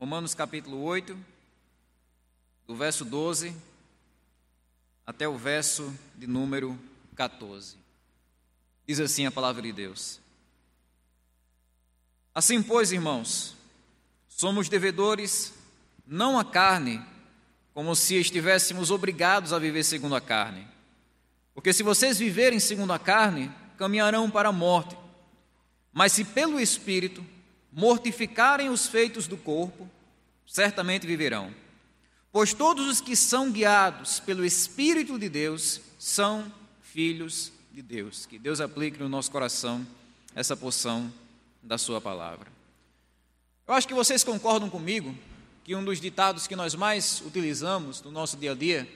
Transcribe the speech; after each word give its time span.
Romanos 0.00 0.32
capítulo 0.32 0.80
8, 0.84 1.18
do 2.68 2.76
verso 2.76 3.04
12 3.04 3.52
até 5.04 5.26
o 5.26 5.36
verso 5.36 5.92
de 6.14 6.24
número 6.24 6.78
14. 7.16 7.76
Diz 8.86 9.00
assim 9.00 9.26
a 9.26 9.32
palavra 9.32 9.60
de 9.60 9.72
Deus. 9.72 10.20
Assim, 12.32 12.62
pois, 12.62 12.92
irmãos, 12.92 13.56
somos 14.28 14.68
devedores 14.68 15.52
não 16.06 16.38
à 16.38 16.44
carne, 16.44 17.04
como 17.74 17.96
se 17.96 18.14
estivéssemos 18.14 18.92
obrigados 18.92 19.52
a 19.52 19.58
viver 19.58 19.82
segundo 19.82 20.14
a 20.14 20.20
carne. 20.20 20.64
Porque 21.52 21.72
se 21.72 21.82
vocês 21.82 22.20
viverem 22.20 22.60
segundo 22.60 22.92
a 22.92 23.00
carne, 23.00 23.50
caminharão 23.76 24.30
para 24.30 24.50
a 24.50 24.52
morte. 24.52 24.96
Mas 25.92 26.12
se 26.12 26.24
pelo 26.24 26.60
Espírito 26.60 27.26
mortificarem 27.78 28.70
os 28.70 28.88
feitos 28.88 29.28
do 29.28 29.36
corpo, 29.36 29.88
certamente 30.44 31.06
viverão. 31.06 31.54
Pois 32.32 32.52
todos 32.52 32.88
os 32.88 33.00
que 33.00 33.14
são 33.14 33.52
guiados 33.52 34.18
pelo 34.18 34.44
Espírito 34.44 35.16
de 35.16 35.28
Deus 35.28 35.80
são 35.96 36.52
filhos 36.82 37.52
de 37.70 37.80
Deus. 37.80 38.26
Que 38.26 38.36
Deus 38.36 38.60
aplique 38.60 38.98
no 38.98 39.08
nosso 39.08 39.30
coração 39.30 39.86
essa 40.34 40.56
porção 40.56 41.12
da 41.62 41.78
Sua 41.78 42.00
palavra. 42.00 42.50
Eu 43.64 43.74
acho 43.74 43.86
que 43.86 43.94
vocês 43.94 44.24
concordam 44.24 44.68
comigo 44.68 45.14
que 45.62 45.76
um 45.76 45.84
dos 45.84 46.00
ditados 46.00 46.48
que 46.48 46.56
nós 46.56 46.74
mais 46.74 47.20
utilizamos 47.24 48.02
no 48.02 48.10
nosso 48.10 48.36
dia 48.36 48.52
a 48.52 48.54
dia, 48.56 48.88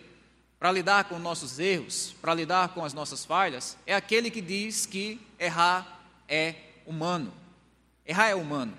para 0.59 0.73
lidar 0.73 1.05
com 1.05 1.21
nossos 1.21 1.61
erros, 1.61 2.17
para 2.21 2.35
lidar 2.35 2.71
com 2.71 2.85
as 2.85 2.93
nossas 2.93 3.25
falhas, 3.25 3.77
é 3.87 3.95
aquele 3.95 4.29
que 4.29 4.41
diz 4.41 4.87
que 4.87 5.21
errar 5.39 6.05
é 6.29 6.57
humano. 6.85 7.42
Errar 8.07 8.29
é 8.29 8.35
humano. 8.35 8.77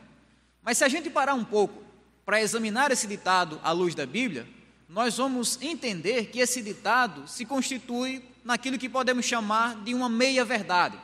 Mas 0.62 0.78
se 0.78 0.84
a 0.84 0.88
gente 0.88 1.10
parar 1.10 1.34
um 1.34 1.44
pouco 1.44 1.84
para 2.26 2.42
examinar 2.42 2.92
esse 2.92 3.08
ditado 3.08 3.60
à 3.64 3.72
luz 3.72 3.94
da 3.94 4.06
Bíblia, 4.06 4.48
nós 4.88 5.18
vamos 5.18 5.62
entender 5.62 6.28
que 6.28 6.40
esse 6.40 6.62
ditado 6.62 7.28
se 7.28 7.46
constitui 7.46 8.24
naquilo 8.44 8.78
que 8.78 8.90
podemos 8.90 9.26
chamar 9.26 9.76
de 9.84 9.94
uma 9.94 10.08
meia-verdade. 10.10 10.98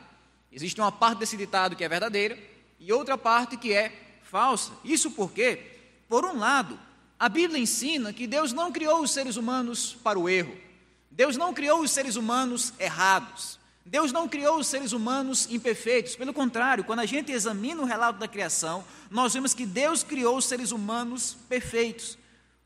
Existe 0.52 0.80
uma 0.80 0.90
parte 0.90 1.18
desse 1.18 1.36
ditado 1.36 1.76
que 1.76 1.84
é 1.84 1.88
verdadeira 1.88 2.38
e 2.78 2.92
outra 2.92 3.16
parte 3.18 3.56
que 3.56 3.72
é 3.72 4.18
falsa. 4.22 4.72
Isso 4.84 5.10
porque, 5.10 5.60
por 6.08 6.24
um 6.24 6.38
lado, 6.38 6.78
a 7.18 7.28
Bíblia 7.28 7.60
ensina 7.60 8.12
que 8.12 8.26
Deus 8.26 8.52
não 8.52 8.72
criou 8.72 9.02
os 9.02 9.10
seres 9.10 9.36
humanos 9.36 9.96
para 10.02 10.18
o 10.18 10.28
erro. 10.28 10.56
Deus 11.10 11.36
não 11.36 11.52
criou 11.52 11.80
os 11.80 11.90
seres 11.90 12.16
humanos 12.16 12.72
errados. 12.78 13.59
Deus 13.84 14.12
não 14.12 14.28
criou 14.28 14.58
os 14.58 14.66
seres 14.66 14.92
humanos 14.92 15.48
imperfeitos. 15.50 16.14
Pelo 16.14 16.32
contrário, 16.32 16.84
quando 16.84 17.00
a 17.00 17.06
gente 17.06 17.32
examina 17.32 17.82
o 17.82 17.86
relato 17.86 18.18
da 18.18 18.28
criação, 18.28 18.84
nós 19.10 19.34
vemos 19.34 19.54
que 19.54 19.66
Deus 19.66 20.02
criou 20.02 20.36
os 20.36 20.44
seres 20.44 20.70
humanos 20.70 21.36
perfeitos. 21.48 22.18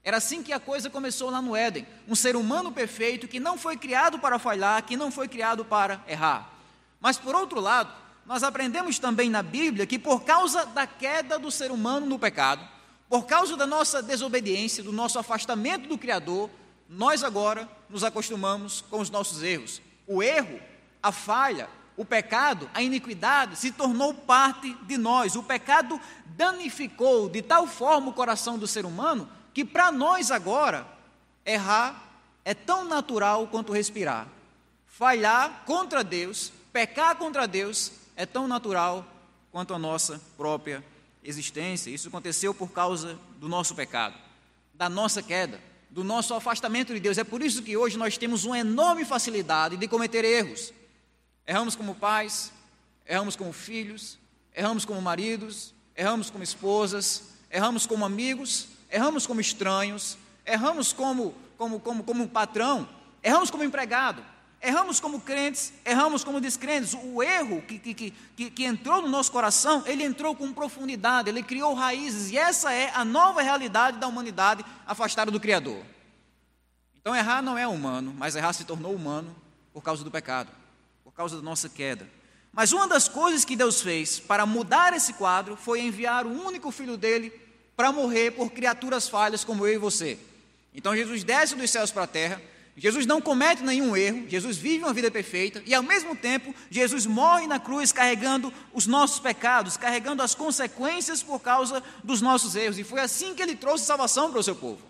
Era 0.03 0.19
assim 0.19 0.43
que 0.43 0.53
a 0.53 0.61
coisa 0.61 0.91
começou 0.91 1.31
lá 1.31 1.41
no 1.41 1.57
Éden. 1.57 1.87
Um 2.07 2.15
ser 2.15 2.37
humano 2.37 2.71
perfeito 2.71 3.27
que 3.27 3.41
não 3.41 3.57
foi 3.57 3.77
criado 3.77 4.19
para 4.19 4.39
falhar, 4.39 4.83
que 4.85 4.97
não 4.97 5.11
foi 5.11 5.29
criado 5.29 5.65
para 5.65 6.05
errar. 6.07 6.53
Mas 7.01 7.17
por 7.17 7.35
outro 7.35 7.59
lado, 7.59 7.91
nós 8.27 8.43
aprendemos 8.43 8.99
também 8.99 9.31
na 9.31 9.43
Bíblia 9.43 9.87
que 9.87 9.99
por 9.99 10.23
causa 10.23 10.67
da 10.67 10.87
queda 10.87 11.39
do 11.39 11.51
ser 11.51 11.71
humano 11.71 12.07
no 12.07 12.19
pecado, 12.19 12.67
por 13.09 13.25
causa 13.25 13.57
da 13.57 13.67
nossa 13.67 14.03
desobediência, 14.03 14.83
do 14.83 14.93
nosso 14.93 15.19
afastamento 15.19 15.89
do 15.89 15.97
Criador, 15.97 16.51
nós 16.89 17.23
agora 17.23 17.69
nos 17.89 18.05
acostumamos 18.05 18.83
com 18.83 19.01
os 19.01 19.09
nossos 19.09 19.43
erros. 19.43 19.81
O 20.07 20.23
erro, 20.23 20.61
a 21.05 21.13
falha, 21.13 21.69
o 21.99 22.05
pecado, 22.05 22.69
a 22.73 22.81
iniquidade 22.81 23.57
se 23.57 23.71
tornou 23.71 24.15
parte 24.15 24.73
de 24.85 24.97
nós. 24.97 25.37
O 25.37 25.43
pecado 25.43 26.01
danificou 26.29 27.29
de 27.29 27.43
tal 27.43 27.67
forma 27.67 28.09
o 28.09 28.15
coração 28.15 28.59
do 28.59 28.67
ser 28.67 28.87
humano 28.87 29.29
que 29.53 29.67
para 29.67 29.93
nós 29.93 30.31
agora, 30.31 30.87
errar 31.45 32.03
é 32.43 32.55
tão 32.55 32.87
natural 32.87 33.47
quanto 33.49 33.71
respirar. 33.71 34.27
Falhar 34.87 35.63
contra 35.67 36.03
Deus, 36.03 36.51
pecar 36.73 37.17
contra 37.17 37.47
Deus, 37.47 37.93
é 38.17 38.25
tão 38.25 38.49
natural 38.49 39.07
quanto 39.53 39.75
a 39.75 39.79
nossa 39.79 40.19
própria 40.39 40.83
existência. 41.23 41.91
Isso 41.91 42.09
aconteceu 42.09 42.55
por 42.55 42.73
causa 42.73 43.19
do 43.37 43.49
nosso 43.49 43.75
pecado, 43.75 44.15
da 44.73 44.89
nossa 44.89 45.23
queda, 45.23 45.61
do 45.91 46.03
nosso 46.03 46.33
afastamento 46.33 46.95
de 46.95 46.99
Deus. 46.99 47.19
É 47.19 47.25
por 47.25 47.43
isso 47.43 47.63
que 47.63 47.77
hoje 47.77 47.99
nós 47.99 48.17
temos 48.17 48.45
uma 48.47 48.59
enorme 48.59 49.05
facilidade 49.05 49.77
de 49.77 49.87
cometer 49.87 50.25
erros. 50.25 50.73
Erramos 51.47 51.77
como 51.77 51.95
pais, 51.95 52.53
erramos 53.07 53.37
como 53.37 53.53
filhos, 53.53 54.19
erramos 54.55 54.85
como 54.85 55.01
maridos, 55.03 55.75
erramos 55.95 56.31
como 56.31 56.43
esposas, 56.43 57.35
erramos 57.51 57.87
como 57.87 58.05
amigos, 58.05 58.69
erramos 58.91 59.27
como 59.27 59.41
estranhos, 59.41 60.17
erramos 60.45 60.93
como, 60.93 61.35
como, 61.57 61.81
como, 61.81 62.03
como 62.03 62.29
patrão, 62.29 62.89
erramos 63.23 63.51
como 63.51 63.63
empregado, 63.65 64.25
erramos 64.61 64.99
como 64.99 65.21
crentes, 65.21 65.73
erramos 65.85 66.25
como 66.25 66.41
descrentes. 66.41 66.95
O 66.95 67.23
erro 67.23 67.61
que, 67.63 67.79
que, 67.79 68.11
que, 68.11 68.51
que 68.51 68.65
entrou 68.65 69.03
no 69.03 69.09
nosso 69.09 69.31
coração, 69.31 69.83
ele 69.87 70.03
entrou 70.03 70.35
com 70.35 70.53
profundidade, 70.53 71.29
ele 71.29 71.43
criou 71.43 71.75
raízes, 71.75 72.31
e 72.31 72.39
essa 72.39 72.73
é 72.73 72.91
a 72.95 73.05
nova 73.05 73.43
realidade 73.43 73.99
da 73.99 74.07
humanidade 74.07 74.65
afastada 74.87 75.31
do 75.31 75.39
Criador. 75.39 75.85
Então, 76.97 77.15
errar 77.15 77.43
não 77.43 77.59
é 77.59 77.69
humano, 77.69 78.15
mas 78.17 78.35
errar 78.35 78.55
se 78.55 78.65
tornou 78.65 78.95
humano 78.95 79.37
por 79.75 79.83
causa 79.83 80.03
do 80.03 80.11
pecado, 80.11 80.51
causa 81.17 81.37
da 81.37 81.43
nossa 81.43 81.69
queda. 81.69 82.09
Mas 82.53 82.73
uma 82.73 82.87
das 82.87 83.09
coisas 83.09 83.45
que 83.45 83.57
Deus 83.57 83.81
fez 83.81 84.21
para 84.21 84.47
mudar 84.47 84.93
esse 84.93 85.15
quadro 85.15 85.57
foi 85.57 85.81
enviar 85.81 86.27
o 86.27 86.47
único 86.47 86.71
filho 86.71 86.97
dele 86.97 87.33
para 87.77 87.93
morrer 87.93 88.31
por 88.31 88.51
criaturas 88.51 89.09
falhas 89.09 89.45
como 89.45 89.67
eu 89.67 89.75
e 89.75 89.79
você. 89.79 90.19
Então 90.73 90.95
Jesus 90.95 91.25
desce 91.25 91.55
dos 91.55 91.71
céus 91.71 91.91
para 91.91 92.05
a 92.05 92.07
terra, 92.07 92.41
Jesus 92.77 93.07
não 93.07 93.21
comete 93.21 93.63
nenhum 93.63 93.97
erro, 93.97 94.29
Jesus 94.29 94.57
vive 94.57 94.83
uma 94.83 94.93
vida 94.93 95.09
perfeita 95.09 95.63
e 95.65 95.73
ao 95.73 95.83
mesmo 95.83 96.17
tempo 96.17 96.53
Jesus 96.69 97.07
morre 97.07 97.47
na 97.47 97.61
cruz 97.61 97.93
carregando 97.93 98.53
os 98.73 98.87
nossos 98.87 99.21
pecados, 99.21 99.77
carregando 99.77 100.23
as 100.23 100.35
consequências 100.35 101.23
por 101.23 101.41
causa 101.41 101.83
dos 102.03 102.21
nossos 102.21 102.57
erros. 102.57 102.79
E 102.79 102.85
foi 102.85 103.01
assim 103.01 103.35
que 103.35 103.43
ele 103.43 103.55
trouxe 103.55 103.85
salvação 103.85 104.31
para 104.31 104.41
o 104.41 104.43
seu 104.43 104.57
povo. 104.57 104.83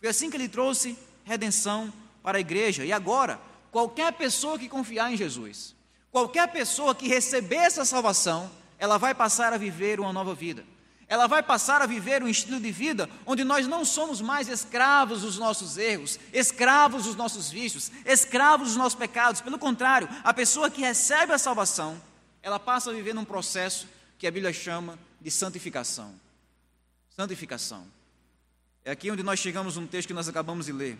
Foi 0.00 0.08
assim 0.08 0.30
que 0.30 0.36
ele 0.36 0.48
trouxe 0.48 0.96
redenção 1.24 1.92
para 2.22 2.38
a 2.38 2.40
igreja. 2.40 2.84
E 2.84 2.92
agora, 2.92 3.38
qualquer 3.76 4.10
pessoa 4.14 4.58
que 4.58 4.70
confiar 4.70 5.12
em 5.12 5.18
Jesus, 5.18 5.76
qualquer 6.10 6.50
pessoa 6.50 6.94
que 6.94 7.06
receber 7.06 7.56
essa 7.56 7.84
salvação, 7.84 8.50
ela 8.78 8.96
vai 8.96 9.14
passar 9.14 9.52
a 9.52 9.58
viver 9.58 10.00
uma 10.00 10.14
nova 10.14 10.34
vida 10.34 10.64
ela 11.08 11.26
vai 11.26 11.42
passar 11.42 11.80
a 11.82 11.86
viver 11.86 12.22
um 12.22 12.28
estilo 12.28 12.58
de 12.58 12.72
vida 12.72 13.08
onde 13.24 13.44
nós 13.44 13.66
não 13.66 13.84
somos 13.84 14.20
mais 14.20 14.48
escravos 14.48 15.20
dos 15.20 15.38
nossos 15.38 15.76
erros, 15.78 16.18
escravos 16.32 17.04
dos 17.04 17.14
nossos 17.14 17.48
vícios, 17.48 17.92
escravos 18.04 18.68
dos 18.68 18.76
nossos 18.76 18.98
pecados. 18.98 19.40
Pelo 19.40 19.56
contrário, 19.56 20.08
a 20.24 20.34
pessoa 20.34 20.68
que 20.68 20.80
recebe 20.80 21.32
a 21.32 21.38
salvação, 21.38 22.00
ela 22.42 22.58
passa 22.58 22.90
a 22.90 22.92
viver 22.92 23.14
num 23.14 23.24
processo 23.24 23.86
que 24.18 24.26
a 24.26 24.32
Bíblia 24.32 24.52
chama 24.52 24.98
de 25.20 25.30
santificação. 25.30 26.12
Santificação. 27.14 27.86
É 28.84 28.90
aqui 28.90 29.08
onde 29.10 29.22
nós 29.22 29.38
chegamos 29.38 29.76
num 29.76 29.86
texto 29.86 30.08
que 30.08 30.14
nós 30.14 30.28
acabamos 30.28 30.66
de 30.66 30.72
ler. 30.72 30.98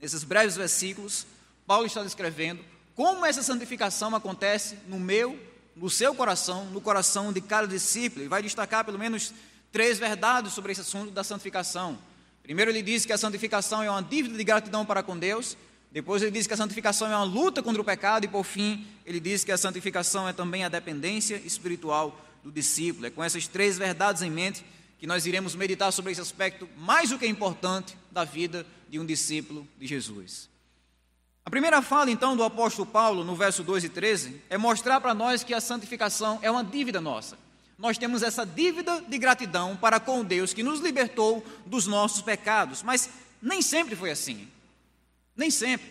Nesses 0.00 0.24
breves 0.24 0.56
versículos, 0.56 1.24
Paulo 1.68 1.86
está 1.86 2.02
descrevendo 2.02 2.64
como 2.96 3.26
essa 3.26 3.42
santificação 3.42 4.16
acontece 4.16 4.76
no 4.88 4.98
meu 4.98 5.38
no 5.76 5.88
seu 5.88 6.12
coração, 6.14 6.64
no 6.64 6.80
coração 6.80 7.32
de 7.32 7.40
cada 7.40 7.68
discípulo, 7.68 8.24
e 8.24 8.28
vai 8.28 8.42
destacar 8.42 8.84
pelo 8.84 8.98
menos 8.98 9.32
três 9.70 9.96
verdades 9.96 10.52
sobre 10.52 10.72
esse 10.72 10.80
assunto 10.80 11.12
da 11.12 11.22
santificação. 11.22 11.96
Primeiro, 12.42 12.70
ele 12.70 12.82
diz 12.82 13.06
que 13.06 13.12
a 13.12 13.18
santificação 13.18 13.82
é 13.82 13.88
uma 13.88 14.02
dívida 14.02 14.36
de 14.36 14.42
gratidão 14.42 14.84
para 14.84 15.04
com 15.04 15.16
Deus. 15.16 15.56
Depois, 15.92 16.20
ele 16.20 16.32
diz 16.32 16.48
que 16.48 16.54
a 16.54 16.56
santificação 16.56 17.06
é 17.06 17.14
uma 17.14 17.22
luta 17.22 17.62
contra 17.62 17.80
o 17.80 17.84
pecado. 17.84 18.24
E, 18.24 18.28
por 18.28 18.42
fim, 18.42 18.86
ele 19.06 19.20
diz 19.20 19.44
que 19.44 19.52
a 19.52 19.56
santificação 19.56 20.28
é 20.28 20.32
também 20.32 20.64
a 20.64 20.68
dependência 20.68 21.36
espiritual 21.44 22.18
do 22.42 22.50
discípulo. 22.50 23.06
É 23.06 23.10
com 23.10 23.22
essas 23.22 23.46
três 23.46 23.78
verdades 23.78 24.22
em 24.22 24.30
mente 24.30 24.64
que 24.98 25.06
nós 25.06 25.26
iremos 25.26 25.54
meditar 25.54 25.92
sobre 25.92 26.10
esse 26.10 26.20
aspecto 26.20 26.68
mais 26.76 27.10
do 27.10 27.18
que 27.18 27.26
importante 27.26 27.96
da 28.10 28.24
vida 28.24 28.66
de 28.88 28.98
um 28.98 29.06
discípulo 29.06 29.68
de 29.78 29.86
Jesus. 29.86 30.48
A 31.48 31.50
primeira 31.50 31.80
fala, 31.80 32.10
então, 32.10 32.36
do 32.36 32.42
apóstolo 32.42 32.84
Paulo, 32.84 33.24
no 33.24 33.34
verso 33.34 33.62
2 33.62 33.84
e 33.84 33.88
13, 33.88 34.42
é 34.50 34.58
mostrar 34.58 35.00
para 35.00 35.14
nós 35.14 35.42
que 35.42 35.54
a 35.54 35.62
santificação 35.62 36.38
é 36.42 36.50
uma 36.50 36.62
dívida 36.62 37.00
nossa. 37.00 37.38
Nós 37.78 37.96
temos 37.96 38.22
essa 38.22 38.44
dívida 38.44 39.00
de 39.08 39.16
gratidão 39.16 39.74
para 39.74 39.98
com 39.98 40.22
Deus 40.22 40.52
que 40.52 40.62
nos 40.62 40.78
libertou 40.80 41.42
dos 41.64 41.86
nossos 41.86 42.20
pecados, 42.20 42.82
mas 42.82 43.08
nem 43.40 43.62
sempre 43.62 43.96
foi 43.96 44.10
assim. 44.10 44.46
Nem 45.34 45.50
sempre. 45.50 45.86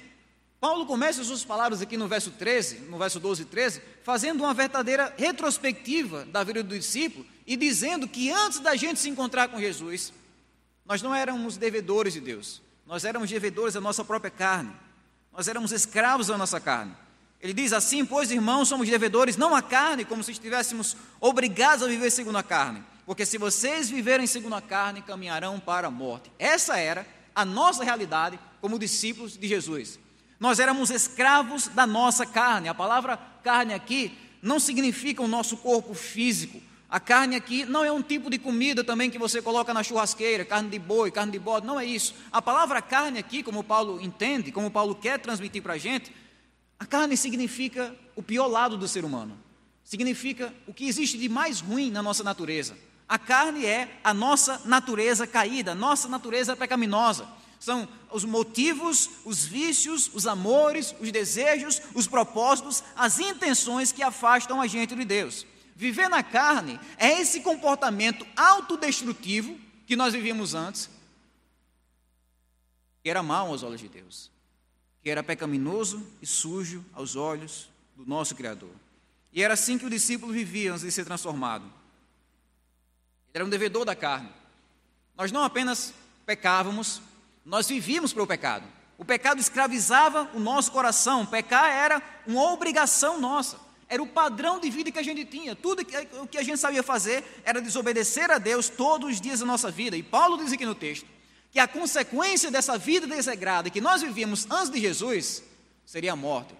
Paulo 0.59 0.85
começa 0.85 1.21
as 1.21 1.27
suas 1.27 1.43
palavras 1.43 1.81
aqui 1.81 1.97
no 1.97 2.07
verso 2.07 2.29
13, 2.29 2.81
no 2.81 2.99
verso 2.99 3.19
12 3.19 3.41
e 3.41 3.45
13, 3.45 3.81
fazendo 4.03 4.41
uma 4.41 4.53
verdadeira 4.53 5.11
retrospectiva 5.17 6.23
da 6.25 6.43
vida 6.43 6.61
do 6.61 6.77
discípulo 6.77 7.25
e 7.47 7.57
dizendo 7.57 8.07
que 8.07 8.29
antes 8.29 8.59
da 8.59 8.75
gente 8.75 8.99
se 8.99 9.09
encontrar 9.09 9.47
com 9.47 9.59
Jesus, 9.59 10.13
nós 10.85 11.01
não 11.01 11.15
éramos 11.15 11.57
devedores 11.57 12.13
de 12.13 12.21
Deus, 12.21 12.61
nós 12.85 13.03
éramos 13.03 13.27
devedores 13.27 13.73
da 13.73 13.81
nossa 13.81 14.05
própria 14.05 14.29
carne. 14.29 14.85
Nós 15.37 15.47
éramos 15.47 15.71
escravos 15.71 16.25
da 16.27 16.37
nossa 16.37 16.59
carne. 16.59 16.95
Ele 17.39 17.53
diz 17.53 17.71
assim: 17.71 18.03
Pois, 18.03 18.31
irmãos, 18.31 18.67
somos 18.67 18.89
devedores 18.89 19.37
não 19.37 19.55
à 19.55 19.61
carne, 19.61 20.03
como 20.03 20.23
se 20.23 20.31
estivéssemos 20.31 20.97
obrigados 21.21 21.85
a 21.85 21.87
viver 21.87 22.09
segundo 22.09 22.39
a 22.39 22.43
carne, 22.43 22.83
porque 23.05 23.23
se 23.23 23.37
vocês 23.37 23.87
viverem 23.87 24.25
segundo 24.25 24.55
a 24.55 24.61
carne, 24.61 25.03
caminharão 25.03 25.59
para 25.59 25.89
a 25.89 25.91
morte. 25.91 26.31
Essa 26.39 26.79
era 26.79 27.05
a 27.35 27.45
nossa 27.45 27.83
realidade 27.83 28.39
como 28.59 28.79
discípulos 28.79 29.37
de 29.37 29.47
Jesus. 29.47 29.99
Nós 30.39 30.59
éramos 30.59 30.89
escravos 30.89 31.67
da 31.67 31.85
nossa 31.85 32.25
carne. 32.25 32.67
A 32.67 32.73
palavra 32.73 33.15
carne 33.43 33.75
aqui 33.75 34.17
não 34.41 34.59
significa 34.59 35.21
o 35.21 35.27
nosso 35.27 35.57
corpo 35.57 35.93
físico. 35.93 36.59
A 36.89 37.01
carne 37.01 37.35
aqui 37.35 37.65
não 37.65 37.83
é 37.83 37.91
um 37.91 38.01
tipo 38.01 38.29
de 38.29 38.37
comida 38.37 38.81
também 38.81 39.09
que 39.09 39.19
você 39.19 39.41
coloca 39.41 39.73
na 39.73 39.83
churrasqueira, 39.83 40.45
carne 40.45 40.69
de 40.69 40.79
boi, 40.79 41.11
carne 41.11 41.33
de 41.33 41.39
bode, 41.39 41.67
não 41.67 41.77
é 41.77 41.85
isso. 41.85 42.15
A 42.31 42.41
palavra 42.41 42.81
carne 42.81 43.19
aqui, 43.19 43.43
como 43.43 43.61
Paulo 43.61 43.99
entende, 44.01 44.53
como 44.53 44.71
Paulo 44.71 44.95
quer 44.95 45.19
transmitir 45.19 45.61
para 45.61 45.73
a 45.73 45.77
gente, 45.77 46.13
a 46.79 46.85
carne 46.85 47.17
significa 47.17 47.93
o 48.15 48.23
pior 48.23 48.47
lado 48.47 48.77
do 48.77 48.87
ser 48.87 49.03
humano. 49.03 49.37
Significa 49.83 50.53
o 50.65 50.73
que 50.73 50.87
existe 50.87 51.17
de 51.17 51.27
mais 51.27 51.59
ruim 51.59 51.91
na 51.91 52.01
nossa 52.01 52.23
natureza. 52.23 52.77
A 53.07 53.19
carne 53.19 53.65
é 53.65 53.99
a 54.01 54.13
nossa 54.13 54.61
natureza 54.63 55.27
caída, 55.27 55.75
nossa 55.75 56.07
natureza 56.07 56.55
pecaminosa. 56.55 57.27
São 57.59 57.87
os 58.11 58.23
motivos, 58.23 59.09
os 59.25 59.43
vícios, 59.43 60.09
os 60.13 60.25
amores, 60.25 60.95
os 61.01 61.11
desejos, 61.11 61.81
os 61.93 62.07
propósitos, 62.07 62.83
as 62.95 63.19
intenções 63.19 63.91
que 63.91 64.03
afastam 64.03 64.61
a 64.61 64.67
gente 64.67 64.95
de 64.95 65.03
Deus. 65.03 65.45
Viver 65.77 66.09
na 66.09 66.23
carne 66.23 66.79
é 66.97 67.21
esse 67.21 67.41
comportamento 67.41 68.25
autodestrutivo 68.35 69.59
que 69.85 69.95
nós 69.95 70.11
vivíamos 70.11 70.55
antes, 70.55 70.89
que 73.03 73.09
era 73.11 73.21
mau 73.21 73.49
aos 73.49 73.61
olhos 73.61 73.79
de 73.79 73.87
Deus, 73.87 74.31
que 75.03 75.09
era 75.11 75.21
pecaminoso 75.21 76.03
e 76.19 76.25
sujo 76.25 76.83
aos 76.93 77.15
olhos 77.15 77.69
do 77.95 78.07
nosso 78.07 78.33
Criador. 78.33 78.71
E 79.31 79.43
era 79.43 79.53
assim 79.53 79.77
que 79.77 79.85
o 79.85 79.89
discípulo 79.89 80.33
vivia 80.33 80.71
antes 80.71 80.81
de 80.81 80.91
ser 80.91 81.05
transformado. 81.05 81.65
Ele 81.65 83.35
era 83.35 83.45
um 83.45 83.49
devedor 83.49 83.85
da 83.85 83.95
carne. 83.95 84.31
Nós 85.15 85.31
não 85.31 85.43
apenas 85.43 85.93
pecávamos, 86.25 87.03
nós 87.45 87.67
vivíamos 87.67 88.11
para 88.11 88.23
o 88.23 88.27
pecado. 88.27 88.65
O 88.97 89.05
pecado 89.05 89.39
escravizava 89.39 90.27
o 90.33 90.39
nosso 90.39 90.71
coração. 90.71 91.23
Pecar 91.23 91.69
era 91.69 92.01
uma 92.25 92.51
obrigação 92.51 93.21
nossa. 93.21 93.66
Era 93.89 94.03
o 94.03 94.07
padrão 94.07 94.59
de 94.59 94.69
vida 94.69 94.91
que 94.91 94.99
a 94.99 95.03
gente 95.03 95.23
tinha. 95.23 95.55
Tudo 95.55 95.81
o 96.21 96.27
que 96.27 96.37
a 96.37 96.43
gente 96.43 96.59
sabia 96.59 96.83
fazer 96.83 97.23
era 97.45 97.61
desobedecer 97.61 98.29
a 98.29 98.37
Deus 98.37 98.67
todos 98.67 99.11
os 99.11 99.21
dias 99.21 99.39
da 99.39 99.45
nossa 99.45 99.71
vida. 99.71 99.95
E 99.95 100.03
Paulo 100.03 100.37
diz 100.37 100.51
aqui 100.51 100.65
no 100.65 100.75
texto 100.75 101.07
que 101.51 101.59
a 101.59 101.67
consequência 101.67 102.51
dessa 102.51 102.77
vida 102.77 103.07
desagrada 103.07 103.69
que 103.69 103.79
nós 103.79 104.01
vivíamos 104.01 104.45
antes 104.49 104.69
de 104.69 104.79
Jesus 104.79 105.41
seria 105.85 106.13
a 106.13 106.15
morte. 106.15 106.53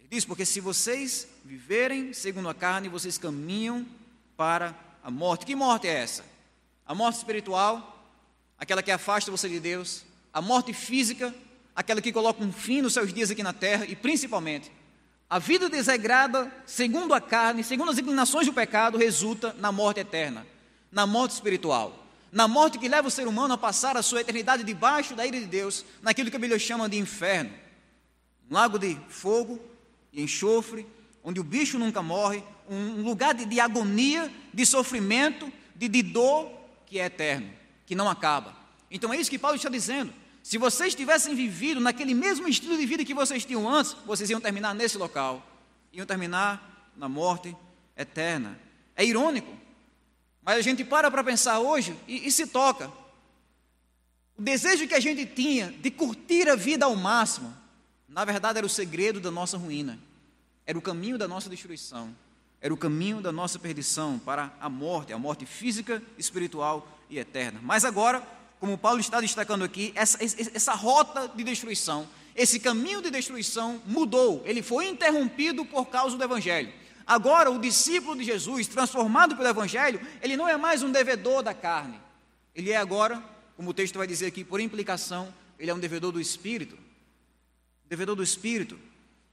Ele 0.00 0.08
diz: 0.10 0.24
porque 0.24 0.44
se 0.44 0.60
vocês 0.60 1.28
viverem 1.44 2.12
segundo 2.12 2.48
a 2.48 2.54
carne, 2.54 2.88
vocês 2.88 3.16
caminham 3.16 3.86
para 4.36 4.74
a 5.04 5.10
morte. 5.10 5.46
Que 5.46 5.54
morte 5.54 5.86
é 5.86 5.94
essa? 5.94 6.24
A 6.84 6.92
morte 6.92 7.18
espiritual, 7.18 8.04
aquela 8.58 8.82
que 8.82 8.90
afasta 8.90 9.30
você 9.30 9.48
de 9.48 9.60
Deus, 9.60 10.04
a 10.32 10.42
morte 10.42 10.72
física, 10.72 11.32
aquela 11.74 12.02
que 12.02 12.12
coloca 12.12 12.42
um 12.42 12.52
fim 12.52 12.82
nos 12.82 12.94
seus 12.94 13.14
dias 13.14 13.30
aqui 13.30 13.44
na 13.44 13.52
terra, 13.52 13.86
e 13.86 13.94
principalmente 13.94 14.72
a 15.32 15.38
vida 15.38 15.66
desagrada, 15.66 16.52
segundo 16.66 17.14
a 17.14 17.20
carne, 17.20 17.64
segundo 17.64 17.90
as 17.90 17.96
inclinações 17.96 18.46
do 18.46 18.52
pecado, 18.52 18.98
resulta 18.98 19.56
na 19.58 19.72
morte 19.72 20.00
eterna, 20.00 20.46
na 20.90 21.06
morte 21.06 21.30
espiritual, 21.30 22.06
na 22.30 22.46
morte 22.46 22.78
que 22.78 22.86
leva 22.86 23.08
o 23.08 23.10
ser 23.10 23.26
humano 23.26 23.54
a 23.54 23.56
passar 23.56 23.96
a 23.96 24.02
sua 24.02 24.20
eternidade 24.20 24.62
debaixo 24.62 25.14
da 25.14 25.26
ira 25.26 25.40
de 25.40 25.46
Deus, 25.46 25.86
naquilo 26.02 26.30
que 26.30 26.36
a 26.36 26.38
Bíblia 26.38 26.58
chama 26.58 26.86
de 26.86 26.98
inferno 26.98 27.50
um 28.50 28.54
lago 28.54 28.78
de 28.78 28.94
fogo 29.08 29.58
e 30.12 30.22
enxofre, 30.22 30.86
onde 31.24 31.40
o 31.40 31.44
bicho 31.44 31.78
nunca 31.78 32.02
morre, 32.02 32.44
um 32.68 33.02
lugar 33.02 33.32
de, 33.32 33.46
de 33.46 33.58
agonia, 33.58 34.30
de 34.52 34.66
sofrimento, 34.66 35.50
de, 35.74 35.88
de 35.88 36.02
dor 36.02 36.52
que 36.84 36.98
é 36.98 37.06
eterno, 37.06 37.48
que 37.86 37.94
não 37.94 38.06
acaba. 38.06 38.54
Então 38.90 39.14
é 39.14 39.16
isso 39.16 39.30
que 39.30 39.38
Paulo 39.38 39.56
está 39.56 39.70
dizendo. 39.70 40.12
Se 40.42 40.58
vocês 40.58 40.94
tivessem 40.94 41.34
vivido 41.34 41.80
naquele 41.80 42.14
mesmo 42.14 42.48
estilo 42.48 42.76
de 42.76 42.84
vida 42.84 43.04
que 43.04 43.14
vocês 43.14 43.44
tinham 43.44 43.68
antes, 43.68 43.92
vocês 44.04 44.28
iam 44.28 44.40
terminar 44.40 44.74
nesse 44.74 44.98
local, 44.98 45.46
iam 45.92 46.04
terminar 46.04 46.90
na 46.96 47.08
morte 47.08 47.56
eterna. 47.96 48.58
É 48.96 49.04
irônico, 49.04 49.56
mas 50.42 50.58
a 50.58 50.60
gente 50.60 50.84
para 50.84 51.10
para 51.10 51.22
pensar 51.22 51.60
hoje 51.60 51.96
e, 52.08 52.26
e 52.26 52.32
se 52.32 52.46
toca. 52.48 52.90
O 54.36 54.42
desejo 54.42 54.88
que 54.88 54.94
a 54.94 55.00
gente 55.00 55.24
tinha 55.24 55.70
de 55.70 55.90
curtir 55.90 56.48
a 56.48 56.56
vida 56.56 56.86
ao 56.86 56.96
máximo, 56.96 57.56
na 58.08 58.24
verdade 58.24 58.58
era 58.58 58.66
o 58.66 58.70
segredo 58.70 59.20
da 59.20 59.30
nossa 59.30 59.56
ruína, 59.56 59.98
era 60.66 60.76
o 60.76 60.82
caminho 60.82 61.16
da 61.16 61.28
nossa 61.28 61.48
destruição, 61.48 62.14
era 62.60 62.74
o 62.74 62.76
caminho 62.76 63.20
da 63.20 63.30
nossa 63.30 63.58
perdição 63.58 64.18
para 64.18 64.52
a 64.60 64.68
morte, 64.68 65.12
a 65.12 65.18
morte 65.18 65.46
física, 65.46 66.02
espiritual 66.18 66.86
e 67.08 67.18
eterna. 67.18 67.60
Mas 67.62 67.84
agora 67.84 68.26
como 68.62 68.78
Paulo 68.78 69.00
está 69.00 69.20
destacando 69.20 69.64
aqui, 69.64 69.90
essa, 69.92 70.18
essa 70.22 70.72
rota 70.72 71.26
de 71.26 71.42
destruição, 71.42 72.08
esse 72.32 72.60
caminho 72.60 73.02
de 73.02 73.10
destruição 73.10 73.82
mudou, 73.84 74.40
ele 74.44 74.62
foi 74.62 74.86
interrompido 74.86 75.64
por 75.64 75.86
causa 75.86 76.16
do 76.16 76.22
Evangelho. 76.22 76.72
Agora, 77.04 77.50
o 77.50 77.58
discípulo 77.58 78.14
de 78.14 78.22
Jesus, 78.22 78.68
transformado 78.68 79.34
pelo 79.34 79.48
Evangelho, 79.48 80.00
ele 80.22 80.36
não 80.36 80.48
é 80.48 80.56
mais 80.56 80.80
um 80.80 80.92
devedor 80.92 81.42
da 81.42 81.52
carne, 81.52 82.00
ele 82.54 82.70
é 82.70 82.76
agora, 82.76 83.20
como 83.56 83.70
o 83.70 83.74
texto 83.74 83.98
vai 83.98 84.06
dizer 84.06 84.26
aqui, 84.26 84.44
por 84.44 84.60
implicação, 84.60 85.34
ele 85.58 85.68
é 85.68 85.74
um 85.74 85.80
devedor 85.80 86.12
do 86.12 86.20
Espírito. 86.20 86.78
Devedor 87.88 88.14
do 88.14 88.22
Espírito. 88.22 88.78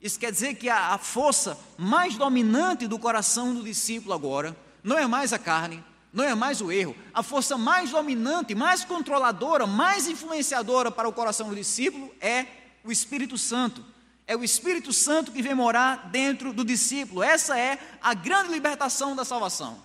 Isso 0.01 0.19
quer 0.19 0.31
dizer 0.31 0.55
que 0.55 0.69
a, 0.69 0.95
a 0.95 0.97
força 0.97 1.55
mais 1.77 2.17
dominante 2.17 2.87
do 2.87 2.97
coração 2.97 3.53
do 3.53 3.61
discípulo 3.61 4.11
agora 4.11 4.57
não 4.83 4.97
é 4.97 5.05
mais 5.05 5.33
a 5.33 5.37
carne, 5.37 5.83
não 6.11 6.23
é 6.23 6.33
mais 6.33 6.59
o 6.61 6.71
erro. 6.71 6.95
A 7.13 7.21
força 7.21 7.57
mais 7.57 7.91
dominante, 7.91 8.55
mais 8.55 8.83
controladora, 8.83 9.67
mais 9.67 10.07
influenciadora 10.07 10.91
para 10.91 11.07
o 11.07 11.13
coração 11.13 11.49
do 11.49 11.55
discípulo 11.55 12.13
é 12.19 12.45
o 12.83 12.91
Espírito 12.91 13.37
Santo. 13.37 13.85
É 14.25 14.35
o 14.35 14.43
Espírito 14.43 14.91
Santo 14.91 15.31
que 15.31 15.41
vem 15.41 15.53
morar 15.53 16.09
dentro 16.09 16.51
do 16.51 16.63
discípulo. 16.63 17.23
Essa 17.23 17.59
é 17.59 17.79
a 18.01 18.13
grande 18.13 18.51
libertação 18.51 19.15
da 19.15 19.23
salvação. 19.23 19.81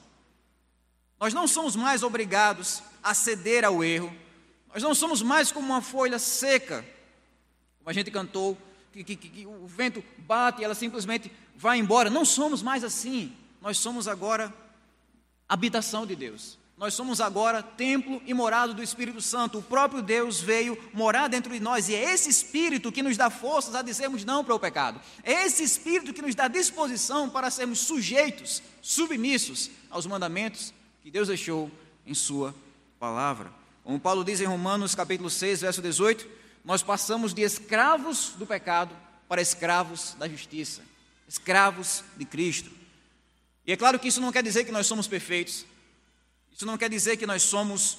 Nós 1.21 1.33
não 1.33 1.47
somos 1.47 1.77
mais 1.77 2.03
obrigados 2.03 2.83
a 3.03 3.15
ceder 3.15 3.65
ao 3.65 3.85
erro. 3.85 4.15
Nós 4.73 4.83
não 4.83 4.95
somos 4.95 5.23
mais 5.23 5.53
como 5.53 5.67
uma 5.67 5.81
folha 5.81 6.19
seca, 6.19 6.85
como 7.79 7.91
a 7.91 7.93
gente 7.93 8.11
cantou, 8.11 8.59
que, 8.93 9.05
que, 9.05 9.17
que 9.17 9.47
o 9.47 9.67
vento 9.67 10.03
bate 10.19 10.61
e 10.61 10.65
ela 10.65 10.75
simplesmente 10.75 11.31
vai 11.57 11.79
embora. 11.79 12.11
Não 12.11 12.25
somos 12.25 12.63
mais 12.63 12.83
assim. 12.83 13.35
Nós 13.61 13.79
somos 13.79 14.09
agora 14.09 14.53
habitação 15.49 16.07
de 16.07 16.15
Deus. 16.15 16.59
Nós 16.77 16.95
somos 16.95 17.21
agora 17.21 17.63
templo 17.63 18.21
e 18.27 18.35
morado 18.35 18.75
do 18.75 18.83
Espírito 18.83 19.21
Santo. 19.21 19.59
O 19.59 19.63
próprio 19.63 20.03
Deus 20.03 20.41
veio 20.41 20.77
morar 20.93 21.29
dentro 21.29 21.53
de 21.53 21.61
nós 21.61 21.89
e 21.89 21.95
é 21.95 22.13
esse 22.13 22.29
Espírito 22.29 22.91
que 22.91 23.03
nos 23.03 23.17
dá 23.17 23.31
forças 23.31 23.77
a 23.77 23.83
dizermos 23.83 24.25
não 24.25 24.45
para 24.45 24.55
o 24.55 24.59
pecado. 24.59 25.01
É 25.23 25.45
esse 25.45 25.63
Espírito 25.63 26.13
que 26.13 26.21
nos 26.21 26.35
dá 26.35 26.49
disposição 26.49 27.31
para 27.31 27.51
sermos 27.51 27.79
sujeitos, 27.79 28.61
submissos 28.83 29.71
aos 29.89 30.05
mandamentos 30.05 30.75
que 31.03 31.11
Deus 31.11 31.29
deixou 31.29 31.71
em 32.05 32.13
Sua 32.13 32.53
palavra. 32.99 33.53
Como 33.85 34.01
Paulo 34.01 34.25
diz 34.25 34.41
em 34.41 34.47
Romanos 34.47 34.95
capítulo 34.95 35.31
6, 35.31 35.61
verso 35.61 35.81
18, 35.81 36.27
nós 36.65 36.83
passamos 36.83 37.33
de 37.33 37.43
escravos 37.43 38.31
do 38.37 38.47
pecado 38.47 38.97
para 39.29 39.41
escravos 39.41 40.17
da 40.19 40.27
justiça, 40.29 40.83
escravos 41.29 42.03
de 42.17 42.25
Cristo. 42.25 42.71
E 43.67 43.73
é 43.73 43.77
claro 43.77 43.99
que 43.99 44.09
isso 44.09 44.21
não 44.21 44.33
quer 44.33 44.43
dizer 44.43 44.65
que 44.65 44.73
nós 44.73 44.87
somos 44.87 45.07
perfeitos, 45.07 45.65
isso 46.55 46.67
não 46.67 46.79
quer 46.79 46.89
dizer 46.91 47.17
que 47.17 47.27
nós 47.27 47.43
somos 47.43 47.99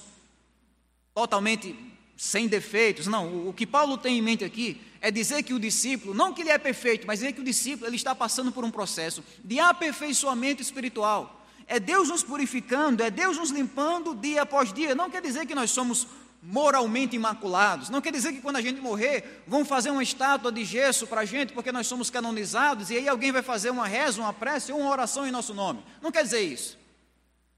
totalmente 1.14 1.76
sem 2.16 2.48
defeitos. 2.48 3.06
Não, 3.06 3.48
o 3.48 3.52
que 3.52 3.66
Paulo 3.66 3.98
tem 3.98 4.18
em 4.18 4.22
mente 4.22 4.44
aqui 4.44 4.80
é 5.00 5.10
dizer 5.10 5.42
que 5.42 5.52
o 5.52 5.58
discípulo, 5.58 6.14
não 6.14 6.32
que 6.32 6.40
ele 6.40 6.50
é 6.50 6.58
perfeito, 6.58 7.06
mas 7.06 7.20
dizer 7.20 7.32
que 7.32 7.40
o 7.40 7.44
discípulo 7.44 7.86
ele 7.86 7.96
está 7.96 8.14
passando 8.14 8.50
por 8.50 8.64
um 8.64 8.70
processo 8.70 9.22
de 9.44 9.60
aperfeiçoamento 9.60 10.62
espiritual. 10.62 11.46
É 11.66 11.78
Deus 11.80 12.08
nos 12.08 12.22
purificando, 12.22 13.02
é 13.02 13.10
Deus 13.10 13.36
nos 13.36 13.50
limpando 13.50 14.14
dia 14.14 14.42
após 14.42 14.72
dia. 14.72 14.94
Não 14.94 15.10
quer 15.10 15.20
dizer 15.20 15.46
que 15.46 15.54
nós 15.54 15.70
somos 15.70 16.06
moralmente 16.46 17.16
imaculados. 17.16 17.90
Não 17.90 18.00
quer 18.00 18.12
dizer 18.12 18.32
que 18.32 18.40
quando 18.40 18.56
a 18.56 18.60
gente 18.60 18.80
morrer, 18.80 19.42
vão 19.48 19.64
fazer 19.64 19.90
uma 19.90 20.02
estátua 20.02 20.52
de 20.52 20.64
gesso 20.64 21.06
para 21.06 21.22
a 21.22 21.24
gente 21.24 21.52
porque 21.52 21.72
nós 21.72 21.88
somos 21.88 22.08
canonizados 22.08 22.88
e 22.88 22.96
aí 22.96 23.08
alguém 23.08 23.32
vai 23.32 23.42
fazer 23.42 23.70
uma 23.70 23.86
reza, 23.86 24.20
uma 24.20 24.32
prece 24.32 24.72
ou 24.72 24.78
uma 24.78 24.90
oração 24.90 25.26
em 25.26 25.32
nosso 25.32 25.52
nome. 25.52 25.82
Não 26.00 26.12
quer 26.12 26.22
dizer 26.22 26.40
isso. 26.40 26.78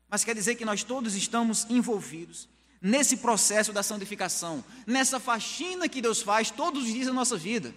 Mas 0.08 0.24
quer 0.24 0.34
dizer 0.34 0.54
que 0.54 0.64
nós 0.64 0.82
todos 0.82 1.14
estamos 1.14 1.66
envolvidos 1.68 2.48
nesse 2.80 3.18
processo 3.18 3.74
da 3.74 3.82
santificação, 3.82 4.64
nessa 4.86 5.20
faxina 5.20 5.86
que 5.86 6.00
Deus 6.00 6.22
faz 6.22 6.50
todos 6.50 6.84
os 6.84 6.92
dias 6.92 7.08
da 7.08 7.12
nossa 7.12 7.36
vida, 7.36 7.74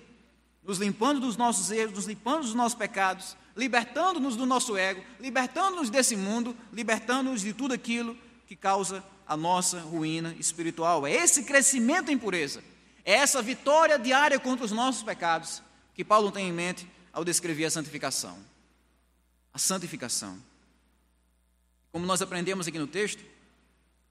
nos 0.63 0.77
limpando 0.77 1.20
dos 1.20 1.36
nossos 1.36 1.72
erros, 1.72 1.94
nos 1.94 2.06
limpando 2.06 2.44
dos 2.44 2.53
nossos 2.53 2.77
pecados, 2.77 3.36
libertando-nos 3.58 4.38
do 4.38 4.46
nosso 4.46 4.77
ego, 4.77 5.03
libertando-nos 5.20 5.89
desse 5.89 6.15
mundo, 6.15 6.56
libertando-nos 6.72 7.41
de 7.41 7.51
tudo 7.51 7.74
aquilo 7.74 8.18
que 8.48 8.56
causa 8.56 9.03
a 9.32 9.38
nossa 9.38 9.80
ruína 9.80 10.36
espiritual. 10.38 11.08
É 11.08 11.14
esse 11.14 11.44
crescimento 11.44 12.12
em 12.12 12.18
pureza, 12.18 12.62
é 13.06 13.14
essa 13.14 13.42
vitória 13.42 13.98
diária 13.98 14.38
contra 14.38 14.66
os 14.66 14.74
nossos 14.74 15.04
pecados 15.04 15.64
que 15.96 16.04
Paulo 16.04 16.30
tem 16.32 16.50
em 16.50 16.52
mente 16.52 16.86
ao 17.14 17.24
descrever 17.24 17.64
a 17.64 17.72
santificação. 17.72 18.38
A 19.54 19.58
santificação. 19.58 20.38
Como 21.94 22.06
nós 22.06 22.22
aprendemos 22.22 22.68
aqui 22.68 22.78
no 22.78 22.88
texto, 22.88 23.24